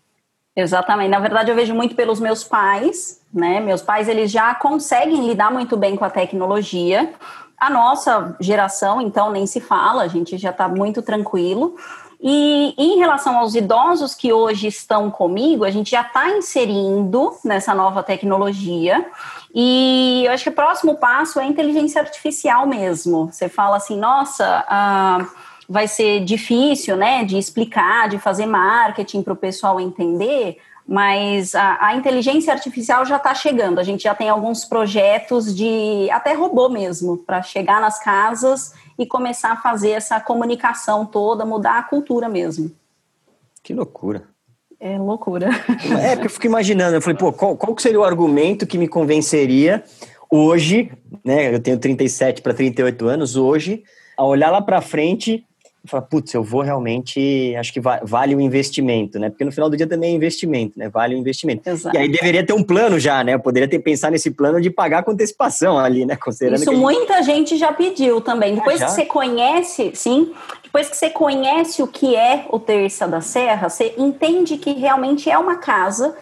[0.56, 1.10] Exatamente.
[1.10, 3.60] Na verdade, eu vejo muito pelos meus pais, né?
[3.60, 7.12] Meus pais, eles já conseguem lidar muito bem com a tecnologia.
[7.58, 11.74] A nossa geração, então, nem se fala, a gente já está muito tranquilo.
[12.26, 17.74] E em relação aos idosos que hoje estão comigo, a gente já está inserindo nessa
[17.74, 19.04] nova tecnologia.
[19.54, 23.26] E eu acho que o próximo passo é inteligência artificial mesmo.
[23.30, 25.26] Você fala assim, nossa, ah,
[25.68, 31.78] vai ser difícil, né, de explicar, de fazer marketing para o pessoal entender, mas a,
[31.80, 33.78] a inteligência artificial já está chegando.
[33.78, 39.06] A gente já tem alguns projetos de até robô mesmo para chegar nas casas e
[39.06, 42.72] começar a fazer essa comunicação toda, mudar a cultura mesmo.
[43.62, 44.33] Que loucura.
[44.84, 45.48] É loucura.
[46.02, 48.86] É, porque eu fico imaginando, eu falei, pô, qual, qual seria o argumento que me
[48.86, 49.82] convenceria
[50.30, 50.92] hoje,
[51.24, 53.82] né, eu tenho 37 para 38 anos, hoje,
[54.14, 55.46] a olhar lá para frente
[55.86, 59.28] fala, putz, eu vou realmente, acho que vale o investimento, né?
[59.28, 60.88] Porque no final do dia também é investimento, né?
[60.88, 61.68] Vale o investimento.
[61.68, 61.94] Exato.
[61.94, 63.34] E aí deveria ter um plano já, né?
[63.34, 66.16] Eu poderia ter pensado nesse plano de pagar com antecipação ali, né?
[66.16, 68.54] Considerando Isso muita gente já pediu também.
[68.54, 73.06] Depois ah, que você conhece, sim, depois que você conhece o que é o Terça
[73.06, 76.16] da Serra, você entende que realmente é uma casa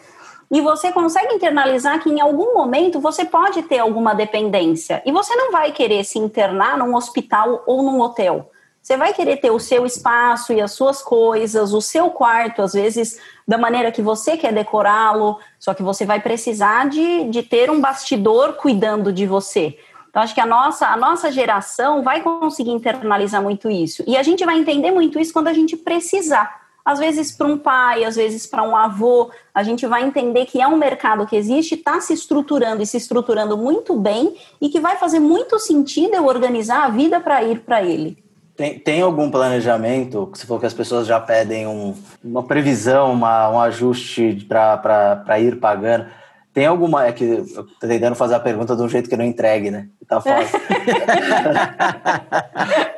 [0.50, 5.34] e você consegue internalizar que em algum momento você pode ter alguma dependência e você
[5.34, 8.51] não vai querer se internar num hospital ou num hotel.
[8.82, 12.72] Você vai querer ter o seu espaço e as suas coisas, o seu quarto, às
[12.72, 17.70] vezes da maneira que você quer decorá-lo, só que você vai precisar de, de ter
[17.70, 19.78] um bastidor cuidando de você.
[20.10, 24.02] Então, acho que a nossa, a nossa geração vai conseguir internalizar muito isso.
[24.06, 26.60] E a gente vai entender muito isso quando a gente precisar.
[26.84, 30.60] Às vezes para um pai, às vezes para um avô, a gente vai entender que
[30.60, 34.80] é um mercado que existe, está se estruturando e se estruturando muito bem e que
[34.80, 38.21] vai fazer muito sentido eu organizar a vida para ir para ele.
[38.62, 43.50] Tem, tem algum planejamento, você falou que as pessoas já pedem um, uma previsão, uma,
[43.50, 46.06] um ajuste para ir pagando.
[46.54, 47.04] Tem alguma.
[47.04, 49.88] É que eu tô tentando fazer a pergunta de um jeito que não entregue, né?
[50.06, 50.60] Tá fácil.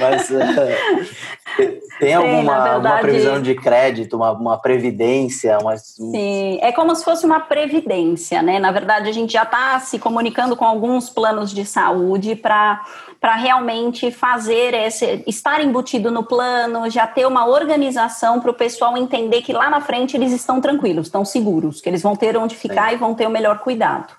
[0.00, 0.38] Mas uh,
[1.98, 5.58] tem alguma, verdade, alguma previsão de crédito, uma, uma previdência?
[5.58, 5.76] Uma...
[5.76, 8.58] Sim, é como se fosse uma previdência, né?
[8.58, 12.84] Na verdade, a gente já está se comunicando com alguns planos de saúde para
[13.20, 18.96] para realmente fazer esse, estar embutido no plano, já ter uma organização para o pessoal
[18.96, 22.54] entender que lá na frente eles estão tranquilos, estão seguros, que eles vão ter onde
[22.54, 24.14] ficar e vão ter o melhor cuidado.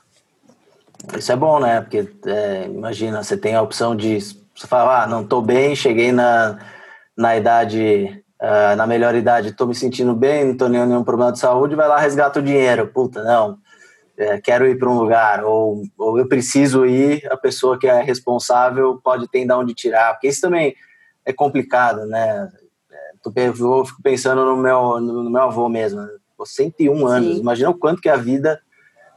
[1.15, 1.81] Isso é bom, né?
[1.81, 4.17] Porque é, imagina, você tem a opção de
[4.57, 6.57] você fala, ah, não estou bem, cheguei na,
[7.15, 11.31] na idade, uh, na melhor idade, estou me sentindo bem, não estou nenhum, nenhum problema
[11.31, 12.87] de saúde, vai lá resgata o dinheiro.
[12.87, 13.59] Puta, não
[14.17, 18.01] é, quero ir para um lugar, ou, ou eu preciso ir, a pessoa que é
[18.01, 20.75] responsável pode ter de onde tirar, porque isso também
[21.23, 22.51] é complicado, né?
[22.91, 26.01] É, eu fico pensando no meu, no meu avô mesmo,
[26.43, 27.15] 101 né?
[27.15, 27.41] anos, Sim.
[27.41, 28.59] imagina o quanto que a vida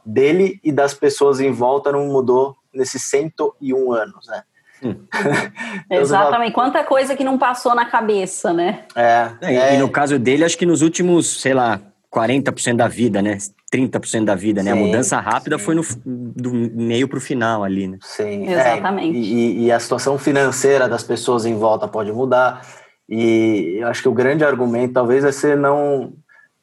[0.05, 4.43] dele e das pessoas em volta não mudou nesses 101 anos, né?
[5.89, 8.83] Exatamente, quanta coisa que não passou na cabeça, né?
[8.95, 11.79] É, é, E no caso dele, acho que nos últimos, sei lá,
[12.13, 13.37] 40% da vida, né?
[13.73, 14.73] 30% da vida, né?
[14.73, 15.63] Sim, a mudança rápida sim.
[15.63, 17.97] foi no, do meio para o final ali, né?
[18.01, 19.17] Sim, é, exatamente.
[19.17, 22.61] É, e, e, a situação financeira das pessoas em volta pode mudar.
[23.07, 26.13] E eu acho que o grande argumento talvez é ser não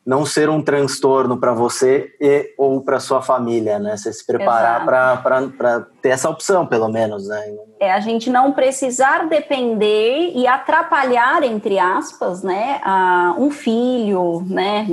[0.09, 3.95] não ser um transtorno para você e ou para sua família, né?
[3.95, 7.55] Você se preparar para ter essa opção, pelo menos, né?
[7.79, 14.87] É a gente não precisar depender e atrapalhar, entre aspas, né, a um filho, né?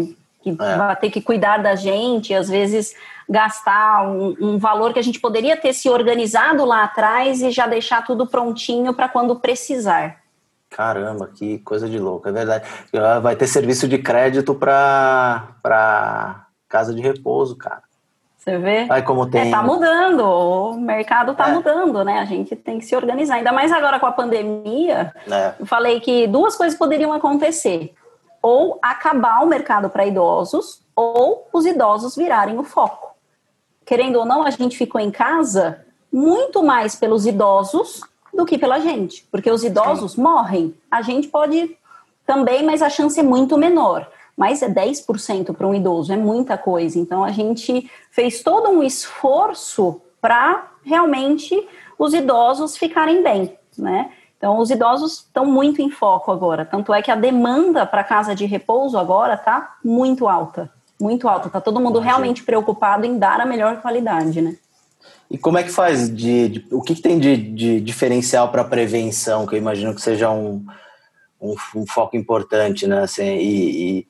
[0.43, 0.77] que é.
[0.77, 2.93] vai ter que cuidar da gente, às vezes
[3.27, 7.65] gastar um, um, valor que a gente poderia ter se organizado lá atrás e já
[7.65, 10.24] deixar tudo prontinho para quando precisar.
[10.75, 12.67] Caramba, que coisa de louco, é verdade.
[13.21, 17.81] Vai ter serviço de crédito para casa de repouso, cara.
[18.37, 18.85] Você vê?
[18.89, 19.47] Aí como tem...
[19.47, 21.53] É, tá mudando, o mercado tá é.
[21.53, 22.19] mudando, né?
[22.19, 23.35] A gente tem que se organizar.
[23.35, 25.13] Ainda mais agora com a pandemia.
[25.31, 25.53] É.
[25.57, 27.95] Eu falei que duas coisas poderiam acontecer
[28.41, 33.15] ou acabar o mercado para idosos, ou os idosos virarem o foco.
[33.85, 38.01] Querendo ou não, a gente ficou em casa muito mais pelos idosos
[38.35, 40.21] do que pela gente, porque os idosos Sim.
[40.21, 40.75] morrem.
[40.91, 41.75] A gente pode
[42.25, 44.09] também, mas a chance é muito menor.
[44.35, 46.99] Mas é 10% para um idoso, é muita coisa.
[46.99, 51.67] Então a gente fez todo um esforço para realmente
[51.97, 54.11] os idosos ficarem bem, né?
[54.37, 56.65] Então, os idosos estão muito em foco agora.
[56.65, 60.69] Tanto é que a demanda para casa de repouso agora está muito alta.
[60.99, 61.47] Muito alta.
[61.47, 64.55] Está todo mundo realmente preocupado em dar a melhor qualidade, né?
[65.29, 66.13] E como é que faz?
[66.13, 70.01] De, de o que, que, tem de, de diferencial para prevenção, que eu imagino que
[70.01, 70.65] seja um,
[71.41, 73.01] um, um foco importante, né?
[73.01, 74.07] Assim, e, e,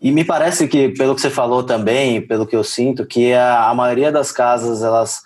[0.00, 3.68] e, me parece que, pelo que você falou também, pelo que eu sinto, que a,
[3.68, 5.22] a maioria das casas, elas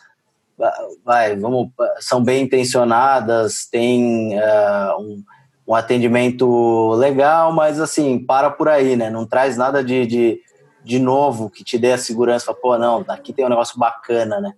[1.04, 5.24] vai, vamos, são bem intencionadas, tem uh, um,
[5.68, 9.10] um, atendimento legal, mas assim, para por aí, né?
[9.10, 10.40] Não traz nada de, de,
[10.84, 14.52] de novo que te dê a segurança, pô, não, aqui tem um negócio bacana, né?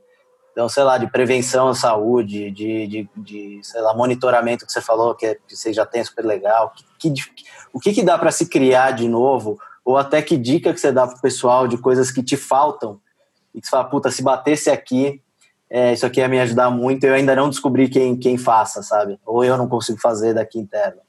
[0.53, 4.83] Então, sei lá, de prevenção à saúde, de, de, de sei lá, monitoramento que você
[4.83, 6.73] falou, que, é, que você já tem super legal.
[6.99, 7.23] Que, que,
[7.73, 9.59] o que, que dá para se criar de novo?
[9.85, 13.01] Ou até que dica que você dá pro pessoal de coisas que te faltam
[13.55, 15.23] e que você fala, puta, se batesse aqui,
[15.71, 17.05] é, isso aqui ia me ajudar muito.
[17.05, 19.19] Eu ainda não descobri quem, quem faça, sabe?
[19.25, 21.01] Ou eu não consigo fazer daqui interno.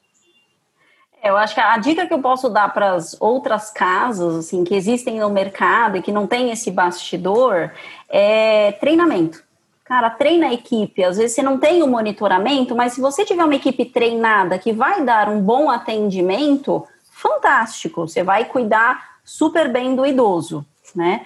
[1.24, 4.66] É, eu acho que a dica que eu posso dar para as outras casas, assim,
[4.66, 7.72] que existem no mercado e que não tem esse bastidor,
[8.10, 9.42] é treinamento.
[9.86, 11.02] Cara, treina a equipe.
[11.02, 14.74] Às vezes você não tem o monitoramento, mas se você tiver uma equipe treinada que
[14.74, 18.06] vai dar um bom atendimento, fantástico.
[18.06, 21.26] Você vai cuidar super bem do idoso, né?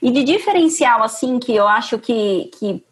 [0.00, 2.84] E de diferencial, assim, que eu acho que, que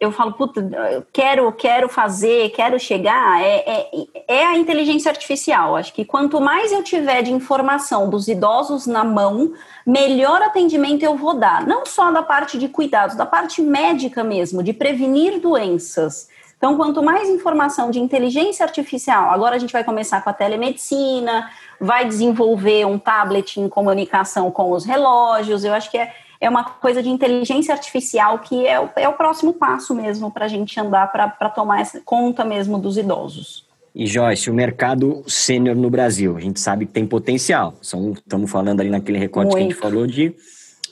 [0.00, 0.66] eu falo, puta,
[1.12, 3.90] quero, quero fazer, quero chegar, é, é,
[4.26, 5.76] é, a inteligência artificial.
[5.76, 9.52] Acho que quanto mais eu tiver de informação dos idosos na mão,
[9.86, 11.66] melhor atendimento eu vou dar.
[11.66, 16.30] Não só da parte de cuidados, da parte médica mesmo, de prevenir doenças.
[16.56, 21.50] Então, quanto mais informação de inteligência artificial, agora a gente vai começar com a telemedicina,
[21.78, 26.64] vai desenvolver um tablet em comunicação com os relógios, eu acho que é é uma
[26.64, 30.78] coisa de inteligência artificial que é o, é o próximo passo mesmo para a gente
[30.80, 33.68] andar para tomar essa conta mesmo dos idosos.
[33.94, 37.74] E Joyce, o mercado sênior no Brasil, a gente sabe que tem potencial.
[37.82, 40.34] São, estamos falando ali naquele recorte que a gente falou de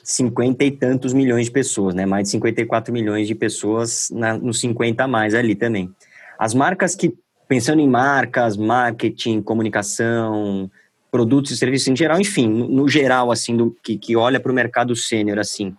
[0.03, 2.05] cinquenta e tantos milhões de pessoas, né?
[2.05, 5.89] Mais de 54 milhões de pessoas na, nos 50 a mais ali também.
[6.37, 7.13] As marcas que
[7.47, 10.69] pensando em marcas, marketing, comunicação,
[11.11, 14.55] produtos e serviços em geral, enfim, no, geral, assim, do, que, que olha para o
[14.55, 15.75] mercado sênior, assim,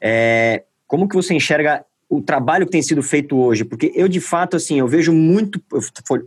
[0.00, 3.64] é, como que você enxerga o trabalho que tem sido feito hoje?
[3.64, 5.60] Porque eu, de fato, assim, eu vejo muito,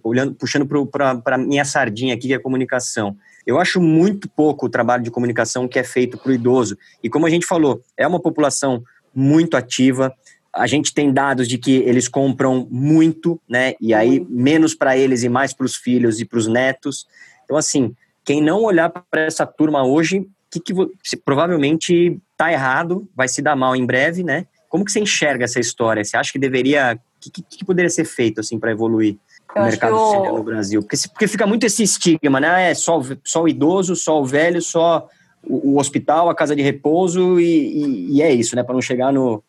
[0.03, 4.65] olhando, puxando para a minha sardinha aqui, que é a comunicação, eu acho muito pouco
[4.65, 6.77] o trabalho de comunicação que é feito para o idoso.
[7.03, 10.13] E como a gente falou, é uma população muito ativa,
[10.53, 13.73] a gente tem dados de que eles compram muito, né?
[13.81, 17.07] E aí menos para eles e mais para os filhos e para os netos.
[17.43, 23.27] Então, assim, quem não olhar para essa turma hoje, que, que provavelmente está errado, vai
[23.27, 24.45] se dar mal em breve, né?
[24.69, 26.03] Como que você enxerga essa história?
[26.03, 29.17] Você acha que deveria, o que, que, poderia ser feito assim para evoluir
[29.55, 30.37] o mercado eu...
[30.37, 30.81] no Brasil?
[30.81, 32.71] Porque, porque fica muito esse estigma, né?
[32.71, 35.07] É só, só o idoso, só o velho, só
[35.43, 38.63] o, o hospital, a casa de repouso e, e, e é isso, né?
[38.63, 39.43] Para não chegar no,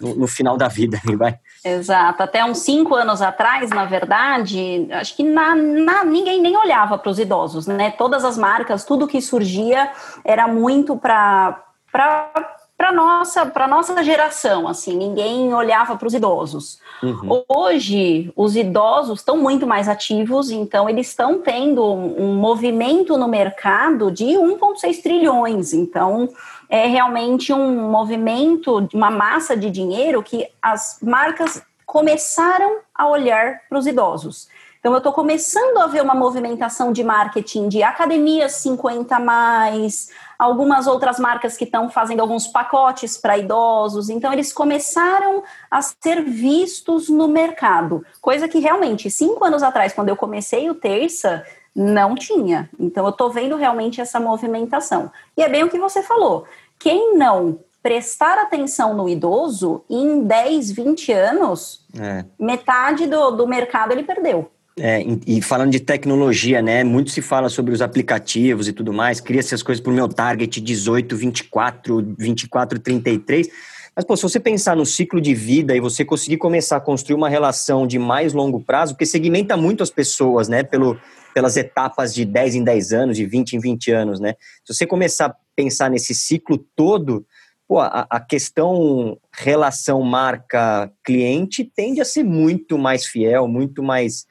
[0.00, 1.38] no, no, final da vida, vai.
[1.64, 2.22] Exato.
[2.22, 7.10] Até uns cinco anos atrás, na verdade, acho que na, na ninguém nem olhava para
[7.10, 7.90] os idosos, né?
[7.90, 9.90] Todas as marcas, tudo que surgia
[10.24, 11.62] era muito para
[12.80, 17.42] para nossa para nossa geração assim ninguém olhava para os idosos uhum.
[17.46, 24.10] hoje os idosos estão muito mais ativos então eles estão tendo um, movimento no mercado
[24.10, 26.30] de 1,6 trilhões então
[26.70, 33.76] é realmente um movimento, uma massa de dinheiro que as marcas começaram a olhar para
[33.76, 34.48] os idosos.
[34.78, 40.86] Então, eu estou começando a ver uma movimentação de marketing de academias 50 mais, algumas
[40.86, 44.08] outras marcas que estão fazendo alguns pacotes para idosos.
[44.08, 50.08] Então, eles começaram a ser vistos no mercado, coisa que realmente, cinco anos atrás, quando
[50.08, 52.70] eu comecei o Terça, não tinha.
[52.78, 55.10] Então, eu estou vendo realmente essa movimentação.
[55.36, 56.46] E é bem o que você falou.
[56.80, 62.24] Quem não prestar atenção no idoso, em 10, 20 anos, é.
[62.38, 64.50] metade do, do mercado ele perdeu.
[64.78, 66.82] É, e falando de tecnologia, né?
[66.82, 69.20] Muito se fala sobre os aplicativos e tudo mais.
[69.20, 73.48] Cria-se as coisas para o meu target 18, 24, 24, 33.
[73.94, 77.16] Mas, pô, se você pensar no ciclo de vida e você conseguir começar a construir
[77.16, 80.62] uma relação de mais longo prazo, porque segmenta muito as pessoas, né?
[80.62, 80.98] Pelo,
[81.32, 84.34] pelas etapas de 10 em 10 anos, de 20 em 20 anos, né?
[84.64, 87.26] Se você começar a pensar nesse ciclo todo,
[87.68, 94.26] pô, a, a questão relação marca-cliente tende a ser muito mais fiel, muito mais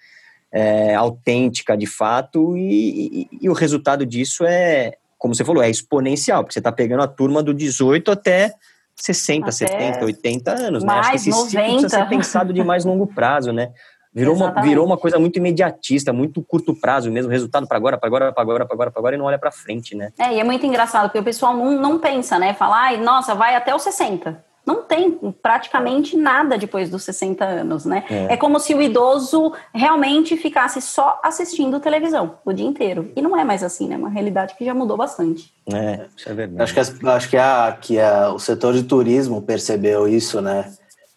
[0.52, 5.70] é, autêntica de fato, e, e, e, o resultado disso é, como você falou, é
[5.70, 8.54] exponencial, porque você está pegando a turma do 18 até
[8.96, 10.94] 60, até 70, 80 anos, né?
[10.94, 11.50] Acho que esse 90.
[11.50, 13.72] ciclo precisa ser pensado de mais longo prazo, né?
[14.20, 18.08] Virou uma, virou uma coisa muito imediatista, muito curto prazo mesmo, resultado para agora, para
[18.08, 20.12] agora, para agora, para agora, para agora, e não olha para frente, né?
[20.18, 22.54] É, e é muito engraçado, porque o pessoal não, não pensa, né?
[22.54, 24.50] Fala, ai, nossa, vai até os 60.
[24.70, 28.04] Não tem praticamente nada depois dos 60 anos, né?
[28.08, 28.34] É.
[28.34, 33.12] é como se o idoso realmente ficasse só assistindo televisão o dia inteiro.
[33.16, 33.96] E não é mais assim, né?
[33.96, 35.52] É uma realidade que já mudou bastante.
[35.74, 36.62] É, isso é verdade.
[36.62, 40.72] Acho que, acho que, a, que a, o setor de turismo percebeu isso, né?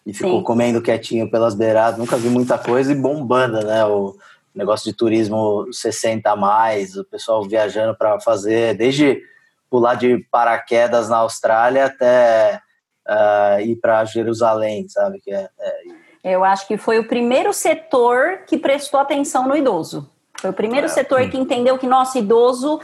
[0.05, 0.43] E ficou Sim.
[0.43, 1.97] comendo quietinho pelas beiradas.
[1.97, 3.85] Nunca vi muita coisa e bombando, né?
[3.85, 4.15] O
[4.53, 9.21] negócio de turismo 60 a mais, o pessoal viajando para fazer, desde
[9.69, 12.61] pular de paraquedas na Austrália até
[13.07, 15.19] uh, ir para Jerusalém, sabe?
[15.19, 15.73] Que é, é...
[16.23, 20.09] Eu acho que foi o primeiro setor que prestou atenção no idoso.
[20.39, 20.89] Foi o primeiro é.
[20.89, 22.79] setor que entendeu que nosso idoso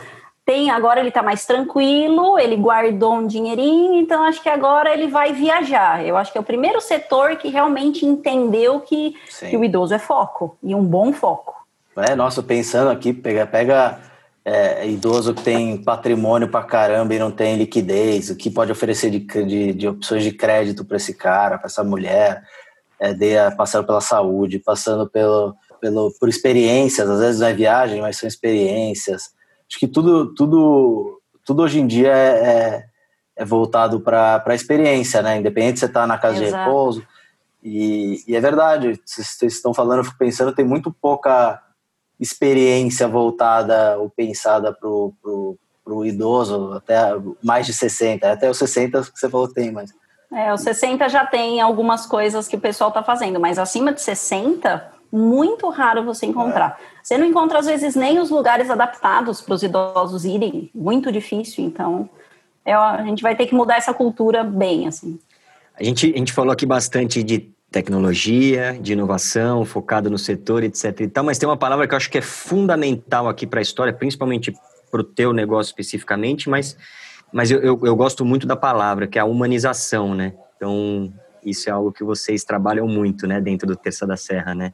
[0.49, 5.05] tem agora ele está mais tranquilo, ele guardou um dinheirinho, então acho que agora ele
[5.05, 6.03] vai viajar.
[6.03, 9.13] Eu acho que é o primeiro setor que realmente entendeu que,
[9.47, 11.53] que o idoso é foco e um bom foco.
[11.95, 13.99] É, nossa, pensando aqui, pega, pega
[14.43, 19.11] é, idoso que tem patrimônio para caramba e não tem liquidez, o que pode oferecer
[19.11, 22.41] de, de, de opções de crédito para esse cara, para essa mulher,
[22.99, 28.01] é, de, passando pela saúde, passando pelo, pelo, por experiências, às vezes não é viagem,
[28.01, 29.37] mas são experiências
[29.69, 32.85] acho que tudo, tudo, tudo hoje em dia é, é,
[33.35, 35.37] é voltado para a experiência, né?
[35.37, 36.51] Independente se você está na casa Exato.
[36.51, 37.07] de repouso.
[37.63, 41.61] E, e, é verdade, vocês estão falando, eu fico pensando, tem muito pouca
[42.19, 46.97] experiência voltada ou pensada para o idoso, até
[47.43, 49.93] mais de 60, até os 60 que você falou tem, mas...
[50.31, 54.01] É, os 60 já tem algumas coisas que o pessoal está fazendo, mas acima de
[54.01, 56.79] 60 muito raro você encontrar.
[57.03, 61.63] Você não encontra, às vezes, nem os lugares adaptados para os idosos irem, muito difícil,
[61.63, 62.09] então
[62.65, 65.19] é, a gente vai ter que mudar essa cultura bem, assim.
[65.75, 71.01] A gente, a gente falou aqui bastante de tecnologia, de inovação, focado no setor, etc
[71.01, 73.61] e tal, mas tem uma palavra que eu acho que é fundamental aqui para a
[73.61, 74.53] história, principalmente
[74.91, 76.75] para o teu negócio especificamente, mas,
[77.31, 80.33] mas eu, eu, eu gosto muito da palavra, que é a humanização, né?
[80.57, 81.13] Então,
[81.45, 84.73] isso é algo que vocês trabalham muito, né, dentro do Terça da Serra, né?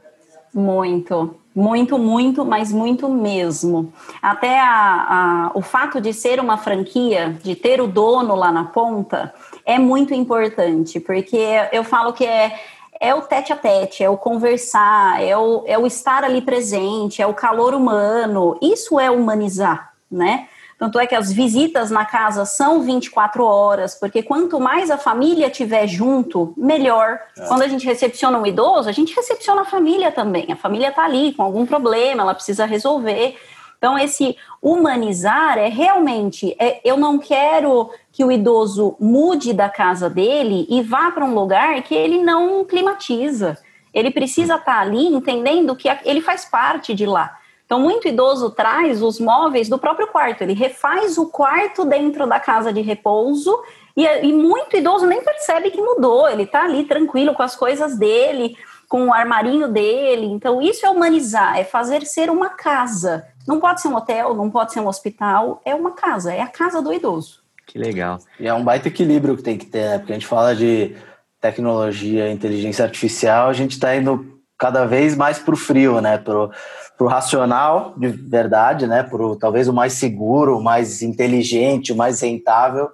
[0.58, 3.92] Muito, muito, muito, mas muito mesmo.
[4.22, 8.64] Até a, a, o fato de ser uma franquia, de ter o dono lá na
[8.64, 9.34] ponta,
[9.66, 11.36] é muito importante, porque
[11.72, 12.58] eu falo que é,
[12.98, 17.20] é o tete a tete, é o conversar, é o, é o estar ali presente,
[17.20, 18.58] é o calor humano.
[18.62, 20.48] Isso é humanizar, né?
[20.78, 25.48] Tanto é que as visitas na casa são 24 horas, porque quanto mais a família
[25.48, 27.18] tiver junto, melhor.
[27.36, 27.46] É.
[27.46, 30.52] Quando a gente recepciona um idoso, a gente recepciona a família também.
[30.52, 33.36] A família está ali com algum problema, ela precisa resolver.
[33.78, 40.10] Então, esse humanizar é realmente, é, eu não quero que o idoso mude da casa
[40.10, 43.56] dele e vá para um lugar que ele não climatiza.
[43.94, 47.38] Ele precisa estar tá ali entendendo que ele faz parte de lá.
[47.66, 52.38] Então, muito idoso traz os móveis do próprio quarto, ele refaz o quarto dentro da
[52.38, 53.60] casa de repouso
[53.96, 57.98] e, e muito idoso nem percebe que mudou, ele está ali tranquilo com as coisas
[57.98, 58.56] dele,
[58.88, 60.26] com o armarinho dele.
[60.26, 63.26] Então, isso é humanizar, é fazer ser uma casa.
[63.48, 66.46] Não pode ser um hotel, não pode ser um hospital, é uma casa, é a
[66.46, 67.40] casa do idoso.
[67.66, 68.18] Que legal.
[68.38, 69.98] E é um baita equilíbrio que tem que ter, né?
[69.98, 70.94] Porque a gente fala de
[71.40, 76.16] tecnologia, inteligência artificial, a gente está indo cada vez mais para o frio, né?
[76.16, 76.50] Pro,
[76.96, 79.02] para o racional de verdade, né?
[79.02, 82.90] Por talvez o mais seguro, o mais inteligente, o mais rentável,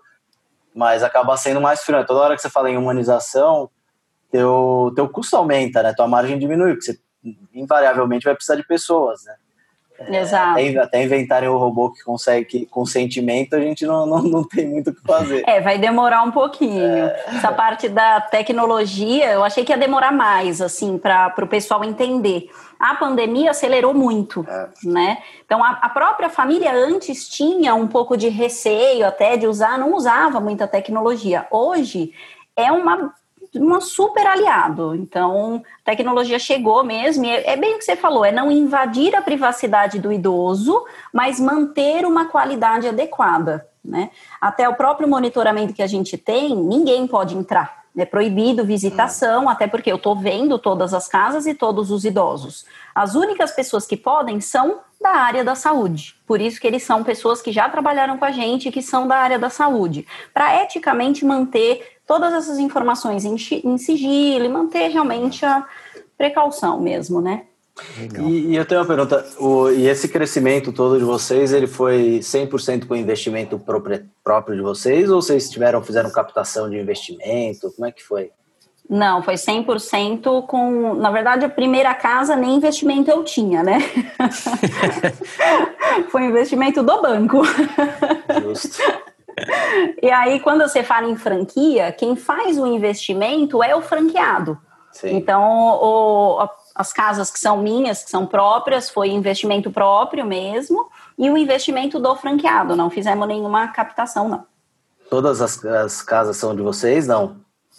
[0.74, 2.04] mas acaba sendo mais frio.
[2.04, 3.70] Toda hora que você fala em humanização,
[4.30, 5.92] teu, teu custo aumenta, né?
[5.92, 6.98] Tua margem diminui, porque você
[7.54, 9.34] invariavelmente vai precisar de pessoas, né?
[10.08, 10.58] Exato.
[10.58, 14.44] Até, até inventarem o robô que consegue que, com sentimento, a gente não, não, não
[14.44, 15.42] tem muito o que fazer.
[15.46, 16.82] É, vai demorar um pouquinho.
[16.82, 17.24] É.
[17.28, 22.50] Essa parte da tecnologia, eu achei que ia demorar mais, assim, para o pessoal entender.
[22.78, 24.68] A pandemia acelerou muito, é.
[24.84, 25.18] né?
[25.44, 29.94] Então, a, a própria família antes tinha um pouco de receio até de usar, não
[29.94, 31.46] usava muita tecnologia.
[31.50, 32.12] Hoje,
[32.56, 33.14] é uma
[33.54, 34.94] um super aliado.
[34.94, 39.14] Então, a tecnologia chegou mesmo, é, é bem o que você falou, é não invadir
[39.14, 43.66] a privacidade do idoso, mas manter uma qualidade adequada.
[43.84, 44.10] Né?
[44.40, 47.82] Até o próprio monitoramento que a gente tem, ninguém pode entrar.
[47.94, 52.64] É proibido visitação, até porque eu estou vendo todas as casas e todos os idosos.
[52.94, 56.14] As únicas pessoas que podem são da área da saúde.
[56.26, 59.16] Por isso que eles são pessoas que já trabalharam com a gente, que são da
[59.16, 65.44] área da saúde, para eticamente manter todas essas informações em, em sigilo e manter realmente
[65.44, 65.66] a
[66.16, 67.42] precaução mesmo, né?
[68.28, 72.20] E, e, eu tenho uma pergunta, o, e esse crescimento todo de vocês, ele foi
[72.20, 77.72] 100% com investimento próprio, próprio de vocês ou vocês tiveram, fizeram captação de investimento?
[77.72, 78.30] Como é que foi?
[78.90, 80.94] Não, foi 100% com.
[80.94, 83.78] Na verdade, a primeira casa nem investimento eu tinha, né?
[86.10, 87.42] foi investimento do banco.
[88.42, 88.82] Justo.
[90.02, 94.58] E aí, quando você fala em franquia, quem faz o investimento é o franqueado.
[94.92, 95.16] Sim.
[95.16, 95.42] Então,
[95.80, 101.36] o, as casas que são minhas, que são próprias, foi investimento próprio mesmo, e o
[101.36, 102.76] investimento do franqueado.
[102.76, 104.46] Não fizemos nenhuma captação, não.
[105.08, 107.36] Todas as, as casas são de vocês, não?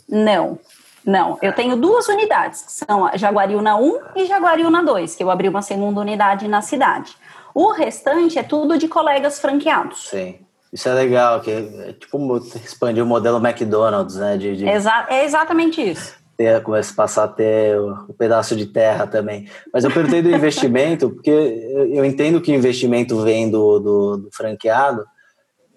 [0.07, 0.59] Não.
[1.05, 5.49] Não, eu tenho duas unidades, que são Jaguariúna 1 e Jaguariúna 2, que eu abri
[5.49, 7.17] uma segunda unidade na cidade.
[7.53, 10.09] O restante é tudo de colegas franqueados.
[10.09, 10.39] Sim.
[10.73, 14.35] Isso é legal, que é tipo expandir o modelo McDonald's, né?
[14.37, 14.67] De, de...
[14.67, 16.15] Exa é exatamente isso.
[16.35, 19.47] Ter, começa a passar a ter o, pedaço de terra também.
[19.71, 24.29] Mas eu perguntei do investimento, porque eu entendo que o investimento vem do, do, do
[24.31, 25.05] franqueado,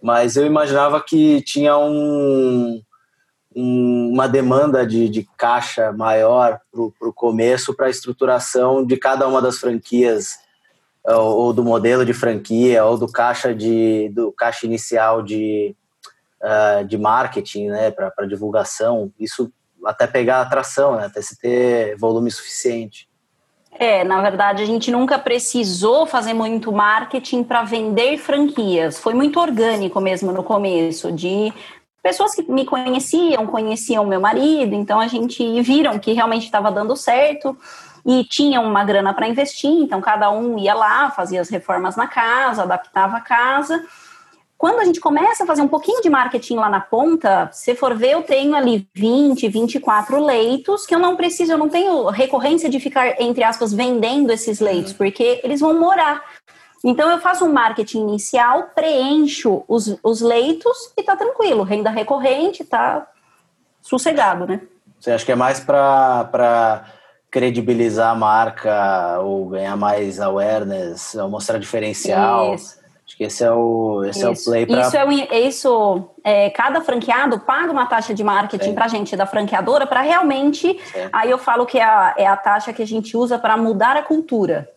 [0.03, 2.81] mas eu imaginava que tinha um,
[3.55, 9.43] uma demanda de, de caixa maior para o começo, para a estruturação de cada uma
[9.43, 10.39] das franquias,
[11.15, 15.75] ou, do modelo de franquia, ou do caixa, de, do caixa inicial de,
[16.43, 19.13] uh, de marketing, né, para divulgação.
[19.19, 19.53] Isso
[19.85, 23.09] até pegar atração, né, até se ter volume suficiente.
[23.79, 28.99] É, na verdade, a gente nunca precisou fazer muito marketing para vender franquias.
[28.99, 31.53] Foi muito orgânico mesmo no começo, de
[32.03, 36.97] pessoas que me conheciam, conheciam meu marido, então a gente viram que realmente estava dando
[36.97, 37.57] certo
[38.07, 42.07] e tinham uma grana para investir, então cada um ia lá, fazia as reformas na
[42.07, 43.85] casa, adaptava a casa.
[44.57, 47.95] Quando a gente começa a fazer um pouquinho de marketing lá na ponta, se for
[47.97, 52.71] ver, eu tenho ali 20, 24 leitos que eu não preciso, eu não tenho recorrência
[52.71, 54.99] de ficar, entre aspas, vendendo esses leitos, uhum.
[54.99, 56.23] porque eles vão morar.
[56.85, 61.65] Então, eu faço um marketing inicial, preencho os, os leitos e tá tranquilo.
[61.65, 63.07] Renda recorrente, tá
[63.83, 64.61] sossegado, né?
[65.01, 66.87] Você acha que é mais para
[67.37, 72.55] credibilizar a marca ou ganhar mais awareness, ou mostrar diferencial?
[72.55, 72.79] Isso.
[73.07, 74.27] Acho que esse é o, esse isso.
[74.27, 74.81] é o play para.
[74.81, 79.27] Isso é, isso é, cada franqueado paga uma taxa de marketing para a gente da
[79.27, 80.81] franqueadora para realmente.
[81.13, 83.99] Aí eu falo que é a, é a taxa que a gente usa para mudar
[83.99, 84.71] a cultura.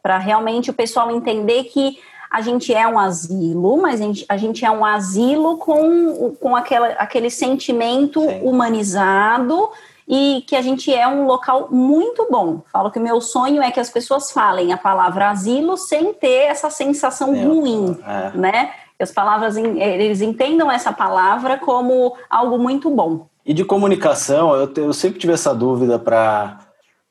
[0.00, 1.98] Para realmente o pessoal entender que
[2.30, 6.54] a gente é um asilo, mas a gente, a gente é um asilo com, com
[6.54, 8.40] aquela, aquele sentimento Sim.
[8.42, 9.70] humanizado
[10.08, 12.62] e que a gente é um local muito bom.
[12.72, 16.46] Falo que o meu sonho é que as pessoas falem a palavra asilo sem ter
[16.46, 18.36] essa sensação é, ruim, é.
[18.36, 18.70] né?
[18.96, 23.26] Que as palavras, eles entendam essa palavra como algo muito bom.
[23.44, 26.58] E de comunicação, eu, eu sempre tive essa dúvida para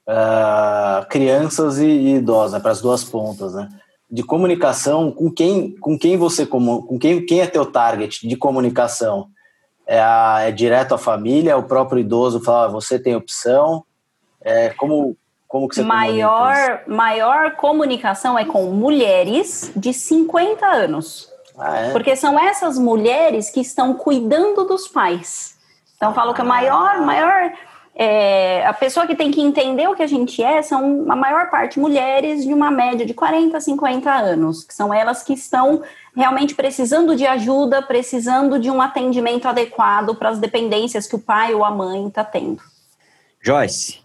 [0.08, 3.70] uh, ah, crianças e, e idosos, né, para as duas pontas, né?
[4.10, 9.30] De comunicação, com quem, com quem você, com quem, quem é teu target de comunicação?
[9.88, 13.84] É, a, é direto à família, é o próprio idoso fala, ah, você tem opção,
[14.42, 15.16] é, como,
[15.48, 21.30] como que você maior, maior comunicação é com mulheres de 50 anos.
[21.58, 21.92] Ah, é?
[21.92, 25.56] Porque são essas mulheres que estão cuidando dos pais.
[25.96, 27.54] Então, eu falo que a maior, maior
[27.98, 31.50] é, a pessoa que tem que entender o que a gente é são a maior
[31.50, 35.82] parte mulheres de uma média de 40 a 50 anos, que são elas que estão
[36.14, 41.54] realmente precisando de ajuda, precisando de um atendimento adequado para as dependências que o pai
[41.54, 42.62] ou a mãe está tendo.
[43.42, 44.00] Joyce,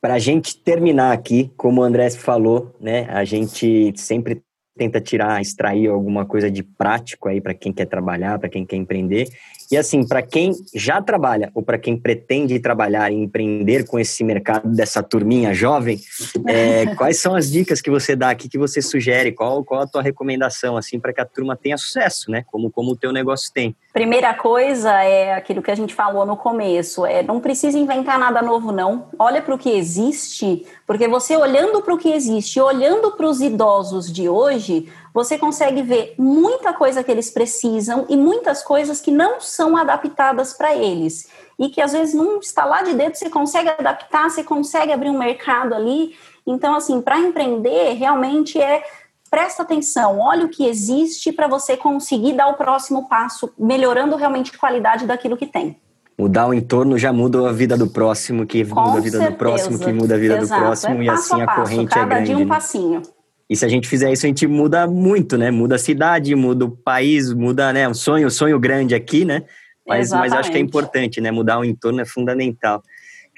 [0.00, 4.42] para a gente terminar aqui, como o André falou, né, a gente sempre
[4.78, 8.76] tenta tirar, extrair alguma coisa de prático aí para quem quer trabalhar, para quem quer
[8.76, 9.28] empreender.
[9.70, 14.22] E assim, para quem já trabalha ou para quem pretende trabalhar e empreender com esse
[14.22, 16.00] mercado dessa turminha jovem,
[16.46, 19.32] é, quais são as dicas que você dá aqui, que você sugere?
[19.32, 22.44] Qual, qual a tua recomendação assim para que a turma tenha sucesso, né?
[22.46, 23.74] Como, como o teu negócio tem?
[23.92, 28.42] Primeira coisa é aquilo que a gente falou no começo, é não precisa inventar nada
[28.42, 29.08] novo não.
[29.18, 33.40] Olha para o que existe, porque você olhando para o que existe, olhando para os
[33.40, 34.86] idosos de hoje,
[35.16, 40.52] você consegue ver muita coisa que eles precisam e muitas coisas que não são adaptadas
[40.52, 41.26] para eles.
[41.58, 45.16] E que às vezes num lá de dedo você consegue adaptar, você consegue abrir um
[45.16, 46.14] mercado ali.
[46.46, 48.82] Então, assim, para empreender, realmente é
[49.30, 54.52] presta atenção, olha o que existe para você conseguir dar o próximo passo, melhorando realmente
[54.54, 55.80] a qualidade daquilo que tem.
[56.18, 59.30] Mudar o entorno já muda a vida do próximo, que Com muda a vida certeza.
[59.30, 60.60] do próximo, que muda a vida Exato.
[60.60, 62.10] do próximo, é e assim a, a corrente é grande.
[62.10, 62.46] Cada dia um né?
[62.46, 63.02] passinho.
[63.48, 65.50] E se a gente fizer isso, a gente muda muito, né?
[65.50, 67.88] Muda a cidade, muda o país, muda, né?
[67.88, 69.44] Um sonho, sonho grande aqui, né?
[69.86, 71.30] Mas, mas acho que é importante, né?
[71.30, 72.82] Mudar o entorno é fundamental.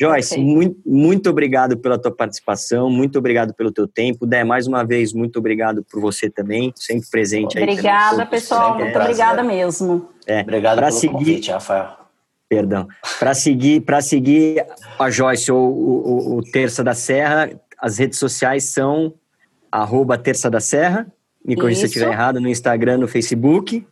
[0.00, 0.44] Joyce, okay.
[0.44, 4.26] muito, muito obrigado pela tua participação, muito obrigado pelo teu tempo.
[4.26, 7.74] Dé, mais uma vez, muito obrigado por você também, sempre presente obrigada, aí.
[7.74, 10.08] Obrigada, pessoal, muito obrigada mesmo.
[10.24, 11.98] É, obrigado pra pelo seguir, convite, Rafael.
[12.48, 12.86] Perdão.
[13.18, 14.64] Para seguir, seguir
[14.98, 19.12] a Joyce ou o, o, o Terça da Serra, as redes sociais são
[19.70, 21.06] arroba Terça da Serra,
[21.44, 23.86] me corrija se eu estiver errado, no Instagram, no Facebook,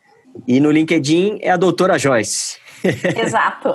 [0.47, 2.59] e no LinkedIn é a doutora Joyce.
[2.85, 3.75] Exato.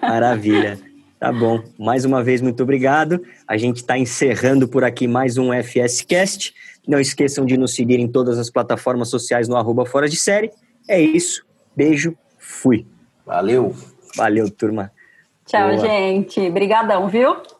[0.00, 0.78] Maravilha.
[1.18, 1.62] Tá bom.
[1.78, 3.22] Mais uma vez, muito obrigado.
[3.46, 6.52] A gente está encerrando por aqui mais um FSCast.
[6.86, 10.50] Não esqueçam de nos seguir em todas as plataformas sociais no arroba Fora de Série.
[10.88, 11.46] É isso.
[11.76, 12.16] Beijo.
[12.38, 12.84] Fui.
[13.24, 13.72] Valeu.
[14.16, 14.90] Valeu, turma.
[15.46, 15.78] Tchau, Boa.
[15.78, 16.40] gente.
[16.40, 17.36] Obrigadão, viu?